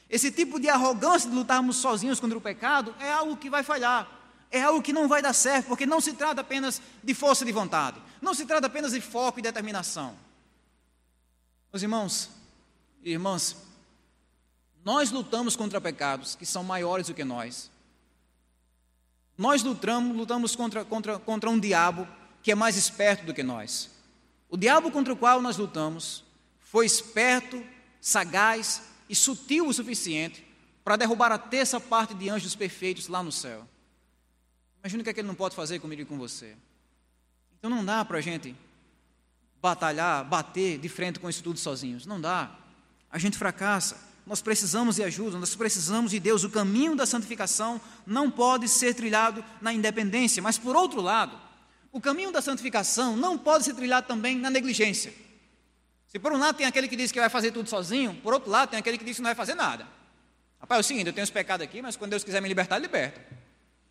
Esse 0.09 0.31
tipo 0.31 0.61
de 0.61 0.69
arrogância 0.69 1.29
de 1.29 1.35
lutarmos 1.35 1.75
sozinhos 1.79 2.21
contra 2.21 2.39
o 2.39 2.41
pecado 2.41 2.95
é 3.01 3.11
algo 3.13 3.37
que 3.37 3.51
vai 3.51 3.65
falhar, 3.65 4.09
é 4.49 4.63
algo 4.63 4.81
que 4.81 4.93
não 4.93 5.09
vai 5.09 5.21
dar 5.21 5.33
certo, 5.33 5.67
porque 5.67 5.85
não 5.85 6.01
se 6.01 6.13
trata 6.13 6.41
apenas 6.41 6.81
de 7.03 7.15
força 7.15 7.45
de 7.45 7.51
vontade, 7.51 8.01
não 8.23 8.33
se 8.33 8.47
trata 8.47 8.69
apenas 8.69 8.93
de 8.93 9.01
foco 9.01 9.41
e 9.41 9.43
determinação. 9.43 10.17
Meus 11.73 11.83
irmãos 11.83 12.31
e 13.03 13.11
irmãs, 13.11 13.57
nós 14.85 15.11
lutamos 15.11 15.57
contra 15.57 15.81
pecados 15.81 16.37
que 16.37 16.47
são 16.47 16.63
maiores 16.63 17.09
do 17.09 17.15
que 17.15 17.25
nós. 17.25 17.74
Nós 19.37 19.63
lutamos, 19.63 20.17
lutamos 20.17 20.55
contra, 20.55 20.85
contra, 20.85 21.19
contra 21.19 21.51
um 21.51 21.59
diabo 21.59 22.07
que 22.43 22.53
é 22.53 22.55
mais 22.55 22.77
esperto 22.77 23.25
do 23.25 23.35
que 23.35 23.43
nós. 23.43 23.91
O 24.49 24.57
diabo 24.57 24.91
contra 24.91 25.13
o 25.13 25.17
qual 25.17 25.43
nós 25.43 25.57
lutamos 25.57 26.25
foi 26.61 26.87
esperto, 26.87 27.65
sagaz 28.01 28.83
e 29.09 29.15
sutil 29.15 29.67
o 29.67 29.73
suficiente 29.73 30.47
para 30.85 30.97
derrubar 30.97 31.33
a 31.33 31.39
terça 31.39 31.81
parte 31.81 32.15
de 32.15 32.29
anjos 32.29 32.55
perfeitos 32.55 33.09
lá 33.09 33.23
no 33.23 33.33
céu. 33.33 33.67
Imagina 34.81 35.01
o 35.01 35.05
que, 35.05 35.11
é 35.11 35.15
que 35.15 35.21
ele 35.21 35.29
não 35.29 35.35
pode 35.35 35.57
fazer 35.57 35.79
comigo 35.81 36.03
e 36.03 36.05
com 36.05 36.19
você. 36.19 36.55
Então 37.59 37.71
não 37.71 37.85
dá 37.85 38.05
para 38.05 38.19
a 38.19 38.21
gente 38.21 38.55
batalhar, 39.61 40.23
bater 40.27 40.79
de 40.79 40.89
frente 40.91 41.19
com 41.19 41.31
isso 41.31 41.43
tudo 41.43 41.59
sozinhos. 41.59 42.05
Não 42.05 42.21
dá. 42.21 42.55
A 43.11 43.19
gente 43.19 43.39
fracassa. 43.39 44.14
Nós 44.27 44.41
precisamos 44.41 44.97
de 44.97 45.03
ajuda, 45.03 45.39
nós 45.39 45.55
precisamos 45.55 46.11
de 46.11 46.19
Deus. 46.19 46.45
O 46.45 46.51
caminho 46.51 46.97
da 46.97 47.05
santificação 47.05 47.81
não 48.07 48.31
pode 48.31 48.69
ser 48.69 48.95
trilhado 48.95 49.45
na 49.61 49.73
independência, 49.73 50.43
mas 50.43 50.57
por 50.57 50.75
outro 50.75 51.01
lado, 51.01 51.39
o 51.93 52.01
caminho 52.01 52.33
da 52.33 52.41
santificação 52.41 53.17
não 53.17 53.37
pode 53.37 53.65
ser 53.65 53.75
trilhado 53.75 54.07
também 54.07 54.39
na 54.39 54.49
negligência. 54.49 55.13
Se 56.09 56.19
por 56.19 56.33
um 56.33 56.39
lado 56.39 56.57
tem 56.57 56.67
aquele 56.67 56.89
que 56.89 56.97
diz 56.97 57.13
que 57.13 57.21
vai 57.21 57.29
fazer 57.29 57.51
tudo 57.51 57.69
sozinho, 57.69 58.15
por 58.23 58.33
outro 58.33 58.51
lado 58.51 58.71
tem 58.71 58.79
aquele 58.79 58.97
que 58.97 59.05
diz 59.05 59.17
que 59.17 59.23
não 59.23 59.29
vai 59.29 59.35
fazer 59.35 59.55
nada. 59.55 59.87
Rapaz, 60.61 60.79
é 60.79 60.81
o 60.81 60.85
seguinte, 60.85 61.07
eu 61.09 61.13
tenho 61.13 61.25
esse 61.25 61.33
pecado 61.33 61.63
aqui, 61.63 61.83
mas 61.83 61.95
quando 61.95 62.11
Deus 62.11 62.25
quiser 62.25 62.41
me 62.41 62.49
libertar, 62.49 62.79
liberta. 62.79 63.21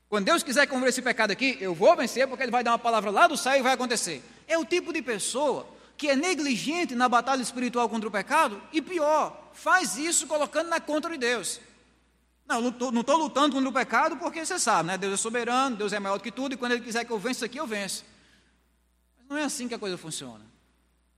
Quando 0.10 0.26
Deus 0.26 0.42
quiser 0.42 0.66
converter 0.68 0.90
esse 0.90 1.02
pecado 1.02 1.32
aqui, 1.32 1.58
eu 1.60 1.76
vou 1.76 1.96
vencer, 1.96 2.28
porque 2.28 2.44
Ele 2.44 2.52
vai 2.52 2.64
dar 2.64 2.72
uma 2.72 2.80
palavra 2.80 3.12
lá 3.12 3.28
do 3.28 3.38
céu 3.38 3.56
e 3.56 3.62
vai 3.62 3.74
acontecer. 3.74 4.24
É 4.48 4.58
o 4.58 4.66
tipo 4.66 4.92
de 4.92 5.02
pessoa 5.02 5.68
que 6.04 6.10
é 6.10 6.18
negligente 6.18 6.96
na 6.96 7.08
batalha 7.08 7.42
espiritual 7.42 7.88
contra 7.88 8.10
o 8.10 8.12
pecado 8.12 8.62
e 8.74 8.82
pior, 8.82 9.52
faz 9.54 9.96
isso 9.96 10.28
colocando 10.28 10.68
na 10.68 10.78
contra 10.78 11.10
de 11.10 11.18
Deus. 11.18 11.62
Não, 12.46 12.60
não 12.60 13.00
estou 13.00 13.18
lutando 13.18 13.56
contra 13.56 13.70
o 13.70 13.72
pecado 13.72 14.18
porque 14.18 14.46
você 14.46 14.60
sabe, 14.60 14.88
né? 14.88 14.98
Deus 14.98 15.14
é 15.14 15.16
soberano, 15.16 15.78
Deus 15.78 15.94
é 15.94 16.02
maior 16.02 16.18
do 16.18 16.22
que 16.22 16.30
tudo 16.30 16.56
e 16.56 16.58
quando 16.58 16.74
Ele 16.74 16.82
quiser 16.82 17.06
que 17.06 17.12
eu 17.14 17.18
vença 17.18 17.46
aqui, 17.46 17.58
eu 17.58 17.66
venço. 17.66 18.04
Mas 19.18 19.30
não 19.30 19.38
é 19.38 19.46
assim 19.46 19.66
que 19.66 19.74
a 19.74 19.80
coisa 19.80 19.98
funciona. 19.98 20.42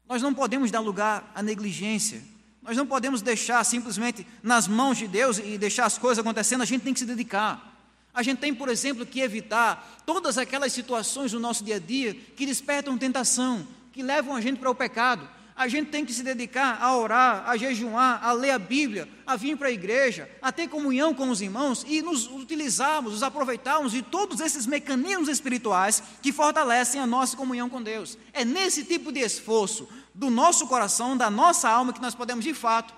Nós 0.08 0.22
não 0.22 0.36
podemos 0.36 0.70
dar 0.70 0.82
lugar 0.82 1.32
à 1.34 1.42
negligência. 1.42 2.22
Nós 2.62 2.78
não 2.78 2.86
podemos 2.86 3.24
deixar 3.24 3.64
simplesmente 3.64 4.28
nas 4.44 4.68
mãos 4.68 5.00
de 5.00 5.08
Deus 5.08 5.40
e 5.40 5.58
deixar 5.58 5.86
as 5.86 5.98
coisas 5.98 6.20
acontecendo, 6.20 6.62
a 6.62 6.66
gente 6.66 6.84
tem 6.84 6.94
que 6.94 7.00
se 7.00 7.08
dedicar. 7.08 7.74
A 8.14 8.22
gente 8.22 8.38
tem, 8.38 8.54
por 8.54 8.70
exemplo, 8.70 9.04
que 9.04 9.20
evitar 9.20 10.04
todas 10.06 10.38
aquelas 10.38 10.72
situações 10.72 11.34
no 11.34 11.40
nosso 11.40 11.64
dia 11.64 11.78
a 11.78 11.80
dia 11.80 12.14
que 12.14 12.46
despertam 12.46 12.96
tentação, 13.00 13.68
que 13.96 14.04
levam 14.04 14.36
a 14.36 14.42
gente 14.42 14.60
para 14.60 14.70
o 14.70 14.76
pecado. 14.76 15.26
A 15.56 15.70
gente 15.70 15.90
tem 15.90 16.04
que 16.04 16.12
se 16.12 16.22
dedicar 16.22 16.80
a 16.82 16.98
orar, 16.98 17.48
a 17.50 17.56
jejuar, 17.56 18.22
a 18.22 18.34
ler 18.34 18.52
a 18.52 18.60
Bíblia, 18.60 19.08
a 19.26 19.38
vir 19.38 19.56
para 19.56 19.70
a 19.70 19.72
igreja, 19.72 20.30
a 20.42 20.52
ter 20.52 20.68
comunhão 20.68 21.14
com 21.14 21.30
os 21.30 21.40
irmãos 21.40 21.86
e 21.88 22.02
nos 22.02 22.28
utilizarmos, 22.28 23.14
nos 23.14 23.24
aproveitarmos 23.24 23.94
de 23.94 24.02
todos 24.02 24.42
esses 24.42 24.66
mecanismos 24.66 25.30
espirituais 25.30 26.04
que 26.22 26.34
fortalecem 26.34 27.00
a 27.00 27.08
nossa 27.08 27.38
comunhão 27.38 27.70
com 27.70 27.82
Deus. 27.82 28.18
É 28.34 28.44
nesse 28.44 28.84
tipo 28.84 29.14
de 29.14 29.22
esforço 29.22 29.88
do 30.14 30.30
nosso 30.30 30.68
coração, 30.68 31.16
da 31.16 31.30
nossa 31.30 31.70
alma, 31.70 31.94
que 31.94 32.02
nós 32.02 32.14
podemos 32.14 32.44
de 32.44 32.54
fato 32.54 32.94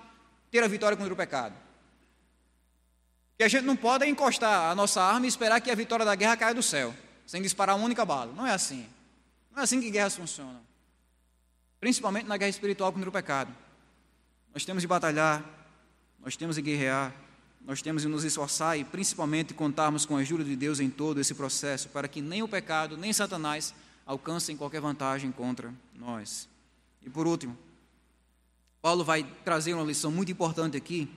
ter 0.50 0.64
a 0.64 0.66
vitória 0.66 0.96
contra 0.96 1.14
o 1.14 1.16
pecado. 1.16 1.54
E 3.38 3.44
a 3.44 3.46
gente 3.46 3.64
não 3.64 3.76
pode 3.76 4.04
encostar 4.04 4.72
a 4.72 4.74
nossa 4.74 5.00
arma 5.00 5.26
e 5.26 5.28
esperar 5.28 5.60
que 5.60 5.70
a 5.70 5.76
vitória 5.76 6.04
da 6.04 6.16
guerra 6.16 6.36
caia 6.36 6.54
do 6.54 6.62
céu, 6.62 6.92
sem 7.24 7.40
disparar 7.40 7.76
uma 7.76 7.84
única 7.84 8.04
bala. 8.04 8.32
Não 8.32 8.44
é 8.44 8.50
assim. 8.50 8.84
Não 9.52 9.60
é 9.60 9.62
assim 9.62 9.80
que 9.80 9.92
guerras 9.92 10.16
funcionam 10.16 10.66
principalmente 11.80 12.26
na 12.26 12.36
guerra 12.36 12.50
espiritual 12.50 12.92
contra 12.92 13.08
o 13.08 13.12
pecado. 13.12 13.54
Nós 14.52 14.64
temos 14.64 14.82
de 14.82 14.86
batalhar, 14.86 15.44
nós 16.20 16.36
temos 16.36 16.56
de 16.56 16.62
guerrear, 16.62 17.14
nós 17.64 17.82
temos 17.82 18.02
de 18.02 18.08
nos 18.08 18.24
esforçar 18.24 18.78
e 18.78 18.84
principalmente 18.84 19.54
contarmos 19.54 20.06
com 20.06 20.16
a 20.16 20.20
ajuda 20.20 20.44
de 20.44 20.56
Deus 20.56 20.80
em 20.80 20.88
todo 20.88 21.20
esse 21.20 21.34
processo, 21.34 21.88
para 21.88 22.08
que 22.08 22.20
nem 22.20 22.42
o 22.42 22.48
pecado, 22.48 22.96
nem 22.96 23.12
Satanás 23.12 23.74
alcancem 24.06 24.56
qualquer 24.56 24.80
vantagem 24.80 25.30
contra 25.30 25.72
nós. 25.94 26.48
E 27.04 27.10
por 27.10 27.26
último, 27.26 27.56
Paulo 28.80 29.04
vai 29.04 29.22
trazer 29.44 29.74
uma 29.74 29.84
lição 29.84 30.10
muito 30.10 30.32
importante 30.32 30.76
aqui, 30.76 31.08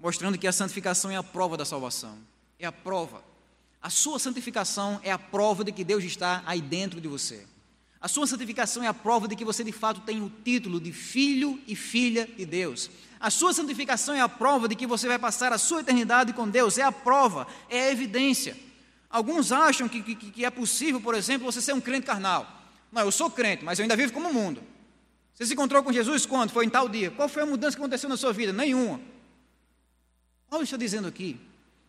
mostrando 0.00 0.36
que 0.36 0.46
a 0.46 0.52
santificação 0.52 1.10
é 1.10 1.16
a 1.16 1.22
prova 1.22 1.56
da 1.56 1.64
salvação. 1.64 2.18
É 2.58 2.66
a 2.66 2.72
prova. 2.72 3.22
A 3.80 3.90
sua 3.90 4.18
santificação 4.18 4.98
é 5.02 5.12
a 5.12 5.18
prova 5.18 5.62
de 5.62 5.70
que 5.70 5.84
Deus 5.84 6.02
está 6.02 6.42
aí 6.46 6.60
dentro 6.60 7.00
de 7.00 7.06
você. 7.06 7.46
A 8.04 8.08
sua 8.08 8.26
santificação 8.26 8.82
é 8.82 8.86
a 8.86 8.92
prova 8.92 9.26
de 9.26 9.34
que 9.34 9.46
você 9.46 9.64
de 9.64 9.72
fato 9.72 10.02
tem 10.02 10.20
o 10.20 10.30
título 10.44 10.78
de 10.78 10.92
filho 10.92 11.58
e 11.66 11.74
filha 11.74 12.26
de 12.36 12.44
Deus. 12.44 12.90
A 13.18 13.30
sua 13.30 13.54
santificação 13.54 14.14
é 14.14 14.20
a 14.20 14.28
prova 14.28 14.68
de 14.68 14.74
que 14.74 14.86
você 14.86 15.08
vai 15.08 15.18
passar 15.18 15.54
a 15.54 15.56
sua 15.56 15.80
eternidade 15.80 16.34
com 16.34 16.46
Deus. 16.46 16.76
É 16.76 16.82
a 16.82 16.92
prova, 16.92 17.46
é 17.70 17.80
a 17.80 17.90
evidência. 17.90 18.58
Alguns 19.08 19.52
acham 19.52 19.88
que, 19.88 20.02
que, 20.02 20.14
que 20.16 20.44
é 20.44 20.50
possível, 20.50 21.00
por 21.00 21.14
exemplo, 21.14 21.50
você 21.50 21.62
ser 21.62 21.72
um 21.72 21.80
crente 21.80 22.04
carnal. 22.04 22.46
Não, 22.92 23.00
eu 23.00 23.10
sou 23.10 23.30
crente, 23.30 23.64
mas 23.64 23.78
eu 23.78 23.84
ainda 23.84 23.96
vivo 23.96 24.12
como 24.12 24.28
o 24.28 24.34
mundo. 24.34 24.62
Você 25.34 25.46
se 25.46 25.54
encontrou 25.54 25.82
com 25.82 25.90
Jesus 25.90 26.26
quando? 26.26 26.50
Foi 26.50 26.66
em 26.66 26.70
tal 26.70 26.90
dia. 26.90 27.10
Qual 27.10 27.26
foi 27.26 27.42
a 27.42 27.46
mudança 27.46 27.74
que 27.74 27.82
aconteceu 27.82 28.10
na 28.10 28.18
sua 28.18 28.34
vida? 28.34 28.52
Nenhuma. 28.52 29.00
Paulo 30.50 30.62
está 30.62 30.76
dizendo 30.76 31.08
aqui 31.08 31.40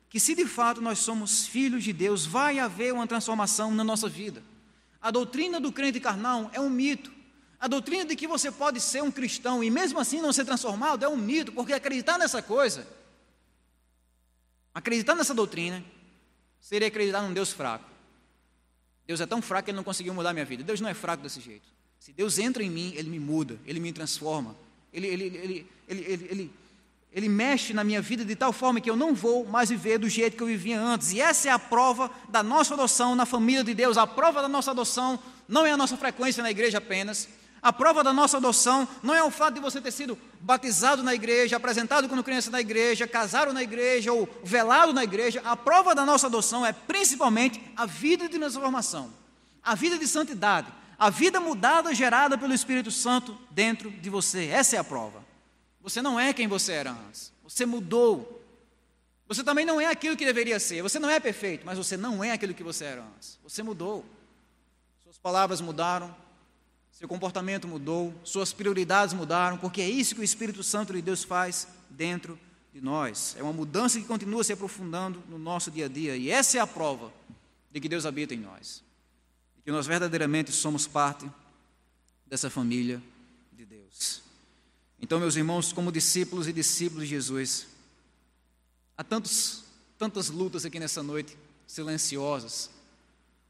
que 0.09 0.17
se 0.17 0.33
de 0.33 0.45
fato 0.45 0.79
nós 0.79 0.99
somos 0.99 1.45
filhos 1.45 1.83
de 1.83 1.91
Deus, 1.91 2.25
vai 2.25 2.57
haver 2.57 2.93
uma 2.93 3.05
transformação 3.05 3.69
na 3.73 3.83
nossa 3.83 4.07
vida. 4.07 4.41
A 5.05 5.11
doutrina 5.11 5.59
do 5.59 5.71
crente 5.71 5.99
carnal 5.99 6.49
é 6.51 6.59
um 6.59 6.67
mito. 6.67 7.11
A 7.59 7.67
doutrina 7.67 8.05
de 8.05 8.15
que 8.15 8.27
você 8.27 8.51
pode 8.51 8.81
ser 8.81 9.03
um 9.03 9.11
cristão 9.11 9.63
e 9.63 9.69
mesmo 9.69 9.99
assim 9.99 10.19
não 10.19 10.33
ser 10.33 10.45
transformado 10.45 11.05
é 11.05 11.07
um 11.07 11.15
mito, 11.15 11.51
porque 11.51 11.73
acreditar 11.73 12.17
nessa 12.17 12.41
coisa, 12.41 12.87
acreditar 14.73 15.13
nessa 15.13 15.31
doutrina, 15.31 15.85
seria 16.59 16.87
acreditar 16.87 17.21
num 17.21 17.35
Deus 17.35 17.51
fraco. 17.51 17.87
Deus 19.05 19.21
é 19.21 19.27
tão 19.27 19.43
fraco 19.43 19.65
que 19.65 19.69
ele 19.69 19.75
não 19.75 19.83
conseguiu 19.83 20.11
mudar 20.11 20.33
minha 20.33 20.43
vida. 20.43 20.63
Deus 20.63 20.81
não 20.81 20.89
é 20.89 20.95
fraco 20.95 21.21
desse 21.21 21.39
jeito. 21.39 21.67
Se 21.99 22.11
Deus 22.11 22.39
entra 22.39 22.63
em 22.63 22.69
mim, 22.71 22.91
ele 22.95 23.11
me 23.11 23.19
muda, 23.19 23.59
ele 23.63 23.79
me 23.79 23.93
transforma. 23.93 24.55
Ele, 24.91 25.05
ele, 25.05 25.23
ele, 25.23 25.67
ele, 25.87 26.51
ele, 27.15 27.29
mexe 27.29 27.73
na 27.73 27.81
minha 27.81 28.01
vida 28.01 28.25
de 28.25 28.35
tal 28.35 28.51
forma 28.51 28.81
que 28.81 28.89
eu 28.89 28.97
não 28.97 29.15
vou 29.15 29.45
mais 29.45 29.69
viver 29.69 29.97
do 29.97 30.09
jeito 30.09 30.35
que 30.35 30.43
eu 30.43 30.47
vivia 30.47 30.77
antes. 30.77 31.13
E 31.13 31.21
essa 31.21 31.47
é 31.47 31.51
a 31.51 31.57
prova 31.57 32.11
da 32.27 32.43
nossa 32.43 32.73
adoção 32.73 33.15
na 33.15 33.25
família 33.25 33.63
de 33.63 33.73
Deus. 33.73 33.97
A 33.97 34.05
prova 34.05 34.41
da 34.41 34.49
nossa 34.49 34.71
adoção 34.71 35.17
não 35.47 35.65
é 35.65 35.71
a 35.71 35.77
nossa 35.77 35.95
frequência 35.95 36.43
na 36.43 36.51
igreja 36.51 36.79
apenas. 36.79 37.29
A 37.61 37.71
prova 37.71 38.03
da 38.03 38.11
nossa 38.11 38.35
adoção 38.35 38.85
não 39.01 39.15
é 39.15 39.23
o 39.23 39.31
fato 39.31 39.53
de 39.53 39.61
você 39.61 39.79
ter 39.79 39.91
sido 39.91 40.17
batizado 40.41 41.01
na 41.01 41.15
igreja, 41.15 41.55
apresentado 41.55 42.09
quando 42.09 42.21
criança 42.21 42.51
na 42.51 42.59
igreja, 42.59 43.07
casado 43.07 43.53
na 43.53 43.63
igreja 43.63 44.11
ou 44.11 44.27
velado 44.43 44.91
na 44.91 45.05
igreja. 45.05 45.41
A 45.45 45.55
prova 45.55 45.95
da 45.95 46.05
nossa 46.05 46.27
adoção 46.27 46.65
é 46.65 46.73
principalmente 46.73 47.61
a 47.77 47.85
vida 47.85 48.27
de 48.27 48.37
transformação, 48.37 49.09
a 49.63 49.73
vida 49.73 49.97
de 49.97 50.05
santidade, 50.05 50.67
a 50.99 51.09
vida 51.09 51.39
mudada 51.39 51.95
gerada 51.95 52.37
pelo 52.37 52.53
Espírito 52.53 52.91
Santo 52.91 53.37
dentro 53.49 53.89
de 53.89 54.09
você. 54.09 54.47
Essa 54.47 54.75
é 54.75 54.79
a 54.79 54.83
prova. 54.83 55.24
Você 55.85 56.01
não 56.01 56.19
é 56.19 56.33
quem 56.33 56.47
você 56.47 56.71
era 56.71 56.91
antes. 56.91 57.31
Você 57.43 57.63
mudou. 57.63 58.43
Você 59.27 59.43
também 59.43 59.63
não 59.63 59.79
é 59.79 59.85
aquilo 59.85 60.17
que 60.17 60.25
deveria 60.25 60.59
ser. 60.59 60.81
Você 60.81 60.97
não 60.97 61.07
é 61.07 61.19
perfeito, 61.19 61.63
mas 61.63 61.77
você 61.77 61.95
não 61.95 62.23
é 62.23 62.31
aquilo 62.31 62.55
que 62.55 62.63
você 62.63 62.85
era 62.85 63.03
antes. 63.03 63.37
Você 63.43 63.61
mudou. 63.61 64.03
Suas 65.03 65.19
palavras 65.19 65.61
mudaram, 65.61 66.13
seu 66.91 67.07
comportamento 67.07 67.67
mudou, 67.67 68.11
suas 68.23 68.51
prioridades 68.51 69.13
mudaram, 69.13 69.59
porque 69.59 69.79
é 69.79 69.87
isso 69.87 70.15
que 70.15 70.21
o 70.21 70.23
Espírito 70.23 70.63
Santo 70.63 70.91
de 70.91 71.03
Deus 71.03 71.23
faz 71.23 71.67
dentro 71.87 72.39
de 72.73 72.81
nós. 72.81 73.35
É 73.37 73.43
uma 73.43 73.53
mudança 73.53 73.99
que 73.99 74.07
continua 74.07 74.43
se 74.43 74.53
aprofundando 74.53 75.21
no 75.29 75.37
nosso 75.37 75.69
dia 75.69 75.85
a 75.85 75.87
dia. 75.87 76.17
E 76.17 76.31
essa 76.31 76.57
é 76.57 76.61
a 76.61 76.65
prova 76.65 77.13
de 77.71 77.79
que 77.79 77.87
Deus 77.87 78.07
habita 78.07 78.33
em 78.33 78.39
nós. 78.39 78.83
De 79.55 79.61
que 79.61 79.71
nós 79.71 79.85
verdadeiramente 79.85 80.51
somos 80.51 80.87
parte 80.87 81.29
dessa 82.25 82.49
família 82.49 82.99
de 83.53 83.65
Deus. 83.65 84.24
Então, 85.05 85.19
meus 85.19 85.35
irmãos, 85.35 85.71
como 85.71 85.91
discípulos 85.91 86.47
e 86.47 86.51
discípulos 86.51 87.03
de 87.03 87.11
Jesus, 87.11 87.67
há 88.97 89.03
tantos, 89.03 89.63
tantas 89.99 90.29
lutas 90.29 90.65
aqui 90.65 90.79
nessa 90.79 91.03
noite, 91.03 91.37
silenciosas. 91.67 92.71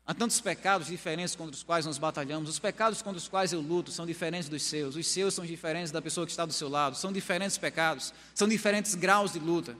Há 0.05 0.13
tantos 0.13 0.41
pecados 0.41 0.87
diferentes 0.87 1.33
contra 1.33 1.55
os 1.55 1.63
quais 1.63 1.85
nós 1.85 1.97
batalhamos. 1.97 2.49
Os 2.49 2.59
pecados 2.59 3.01
contra 3.01 3.17
os 3.17 3.29
quais 3.29 3.53
eu 3.53 3.61
luto 3.61 3.89
são 3.89 4.05
diferentes 4.05 4.49
dos 4.49 4.63
seus. 4.63 4.97
Os 4.97 5.07
seus 5.07 5.33
são 5.33 5.45
diferentes 5.45 5.93
da 5.93 6.01
pessoa 6.01 6.25
que 6.25 6.33
está 6.33 6.45
do 6.45 6.51
seu 6.51 6.67
lado. 6.67 6.97
São 6.97 7.09
diferentes 7.13 7.57
pecados. 7.57 8.13
São 8.33 8.49
diferentes 8.49 8.93
graus 8.93 9.31
de 9.31 9.39
luta. 9.39 9.77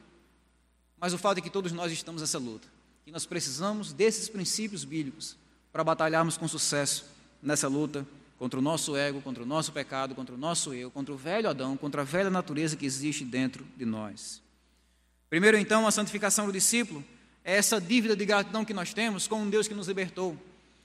Mas 0.97 1.11
o 1.11 1.17
fato 1.17 1.39
é 1.39 1.41
que 1.41 1.49
todos 1.49 1.73
nós 1.73 1.91
estamos 1.91 2.21
nessa 2.21 2.39
luta. 2.39 2.69
E 3.05 3.11
nós 3.11 3.25
precisamos 3.25 3.91
desses 3.91 4.29
princípios 4.29 4.85
bíblicos 4.85 5.35
para 5.73 5.83
batalharmos 5.83 6.37
com 6.37 6.47
sucesso 6.47 7.03
nessa 7.43 7.67
luta 7.67 8.07
contra 8.37 8.59
o 8.59 8.61
nosso 8.61 8.95
ego, 8.95 9.21
contra 9.21 9.43
o 9.43 9.45
nosso 9.45 9.71
pecado, 9.71 10.13
contra 10.13 10.35
o 10.35 10.37
nosso 10.37 10.73
eu, 10.73 10.91
contra 10.91 11.13
o 11.13 11.17
velho 11.17 11.49
Adão, 11.49 11.77
contra 11.77 12.01
a 12.01 12.05
velha 12.05 12.29
natureza 12.29 12.75
que 12.75 12.85
existe 12.85 13.23
dentro 13.23 13.65
de 13.77 13.85
nós. 13.85 14.41
Primeiro, 15.29 15.57
então, 15.57 15.87
a 15.87 15.91
santificação 15.91 16.45
do 16.45 16.51
discípulo 16.51 17.03
é 17.43 17.55
essa 17.55 17.79
dívida 17.79 18.15
de 18.15 18.25
gratidão 18.25 18.65
que 18.65 18.73
nós 18.73 18.93
temos 18.93 19.27
com 19.27 19.41
um 19.41 19.49
Deus 19.49 19.67
que 19.67 19.73
nos 19.73 19.87
libertou. 19.87 20.37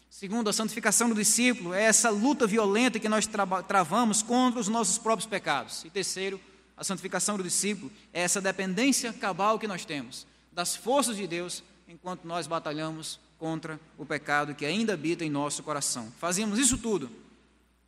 Segundo, 0.09 0.51
a 0.51 0.53
santificação 0.53 1.09
do 1.09 1.15
discípulo 1.15 1.73
é 1.73 1.85
essa 1.85 2.11
luta 2.11 2.47
violenta 2.47 2.99
que 2.99 3.09
nós 3.09 3.29
travamos 3.69 4.23
contra 4.23 4.61
os 4.61 4.69
nossos 4.69 4.99
próprios 4.99 5.27
pecados. 5.27 5.85
E 5.85 5.91
terceiro, 5.91 6.41
a 6.77 6.83
santificação 6.83 7.37
do 7.37 7.43
discípulo 7.43 7.93
é 8.13 8.23
essa 8.23 8.41
dependência 8.41 9.13
cabal 9.13 9.59
que 9.59 9.69
nós 9.69 9.85
temos 9.85 10.27
das 10.53 10.75
forças 10.75 11.17
de 11.17 11.27
Deus 11.27 11.63
enquanto 11.89 12.25
nós 12.25 12.47
batalhamos 12.47 13.21
contra 13.39 13.81
o 13.97 14.05
pecado 14.05 14.55
que 14.55 14.67
ainda 14.67 14.95
habita 14.95 15.25
em 15.25 15.31
nosso 15.31 15.63
coração. 15.63 16.13
Fazemos 16.19 16.59
isso 16.59 16.77
tudo 16.77 17.11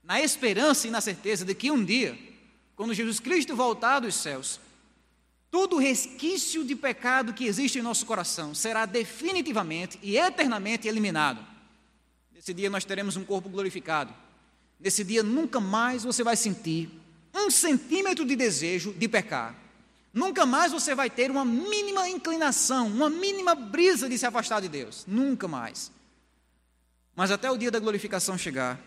na 0.03 0.21
esperança 0.21 0.89
e 0.89 0.91
na 0.91 1.01
certeza 1.01 1.45
de 1.45 1.55
que 1.55 1.71
um 1.71 1.85
dia, 1.85 2.19
quando 2.75 2.95
Jesus 2.95 3.21
Cristo 3.21 3.55
voltar 3.55 4.01
dos 4.01 4.15
céus, 4.15 4.61
todo 5.51 5.79
resquício 5.79 6.65
de 6.65 6.75
pecado 6.75 7.33
que 7.33 7.45
existe 7.45 7.79
em 7.79 7.83
nosso 7.83 8.05
coração 8.07 8.55
será 8.55 8.87
definitivamente 8.87 9.99
e 10.03 10.17
eternamente 10.17 10.89
eliminado. 10.89 11.45
Nesse 12.35 12.53
dia 12.53 12.69
nós 12.69 12.85
teremos 12.85 13.17
um 13.17 13.25
corpo 13.25 13.49
glorificado. 13.49 14.13
Nesse 14.81 15.05
dia 15.05 15.23
nunca 15.23 15.61
mais 15.61 16.03
você 16.03 16.25
vai 16.25 16.37
sentir 16.37 16.91
um 17.35 17.51
centímetro 17.51 18.25
de 18.25 18.35
desejo 18.35 18.93
de 18.93 19.09
pecar. 19.09 19.55
Nunca 20.13 20.45
mais 20.45 20.73
você 20.73 20.95
vai 20.95 21.09
ter 21.09 21.31
uma 21.31 21.45
mínima 21.45 22.09
inclinação, 22.09 22.89
uma 22.89 23.09
mínima 23.09 23.55
brisa 23.55 24.09
de 24.09 24.19
se 24.19 24.27
afastar 24.27 24.61
de 24.61 24.69
Deus. 24.69 25.05
Nunca 25.07 25.49
mais. 25.49 25.91
Mas 27.15 27.31
até 27.31 27.51
o 27.51 27.57
dia 27.57 27.71
da 27.71 27.79
glorificação 27.79 28.37
chegar, 28.37 28.79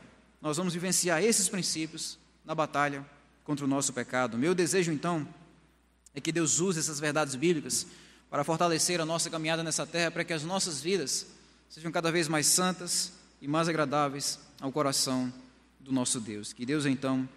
nós 0.45 0.57
vamos 0.57 0.75
vivenciar 0.75 1.23
esses 1.23 1.49
princípios 1.49 2.19
na 2.45 2.53
batalha 2.53 3.03
contra 3.43 3.65
o 3.65 3.67
nosso 3.67 3.91
pecado. 3.91 4.37
Meu 4.37 4.53
desejo, 4.53 4.91
então, 4.91 5.27
é 6.13 6.21
que 6.21 6.31
Deus 6.31 6.59
use 6.59 6.77
essas 6.77 6.99
verdades 6.99 7.33
bíblicas 7.33 7.87
para 8.29 8.43
fortalecer 8.43 9.01
a 9.01 9.05
nossa 9.05 9.27
caminhada 9.27 9.63
nessa 9.63 9.87
terra, 9.87 10.11
para 10.11 10.23
que 10.23 10.31
as 10.31 10.43
nossas 10.43 10.79
vidas 10.79 11.25
sejam 11.67 11.91
cada 11.91 12.11
vez 12.11 12.27
mais 12.27 12.45
santas 12.45 13.11
e 13.41 13.47
mais 13.47 13.67
agradáveis 13.67 14.37
ao 14.61 14.71
coração 14.71 15.33
do 15.79 15.91
nosso 15.91 16.19
Deus. 16.19 16.53
Que 16.53 16.63
Deus, 16.63 16.85
então, 16.85 17.27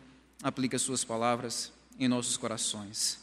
aplique 0.43 0.77
as 0.77 0.83
suas 0.83 1.03
palavras 1.03 1.73
em 1.99 2.09
nossos 2.09 2.37
corações. 2.37 3.19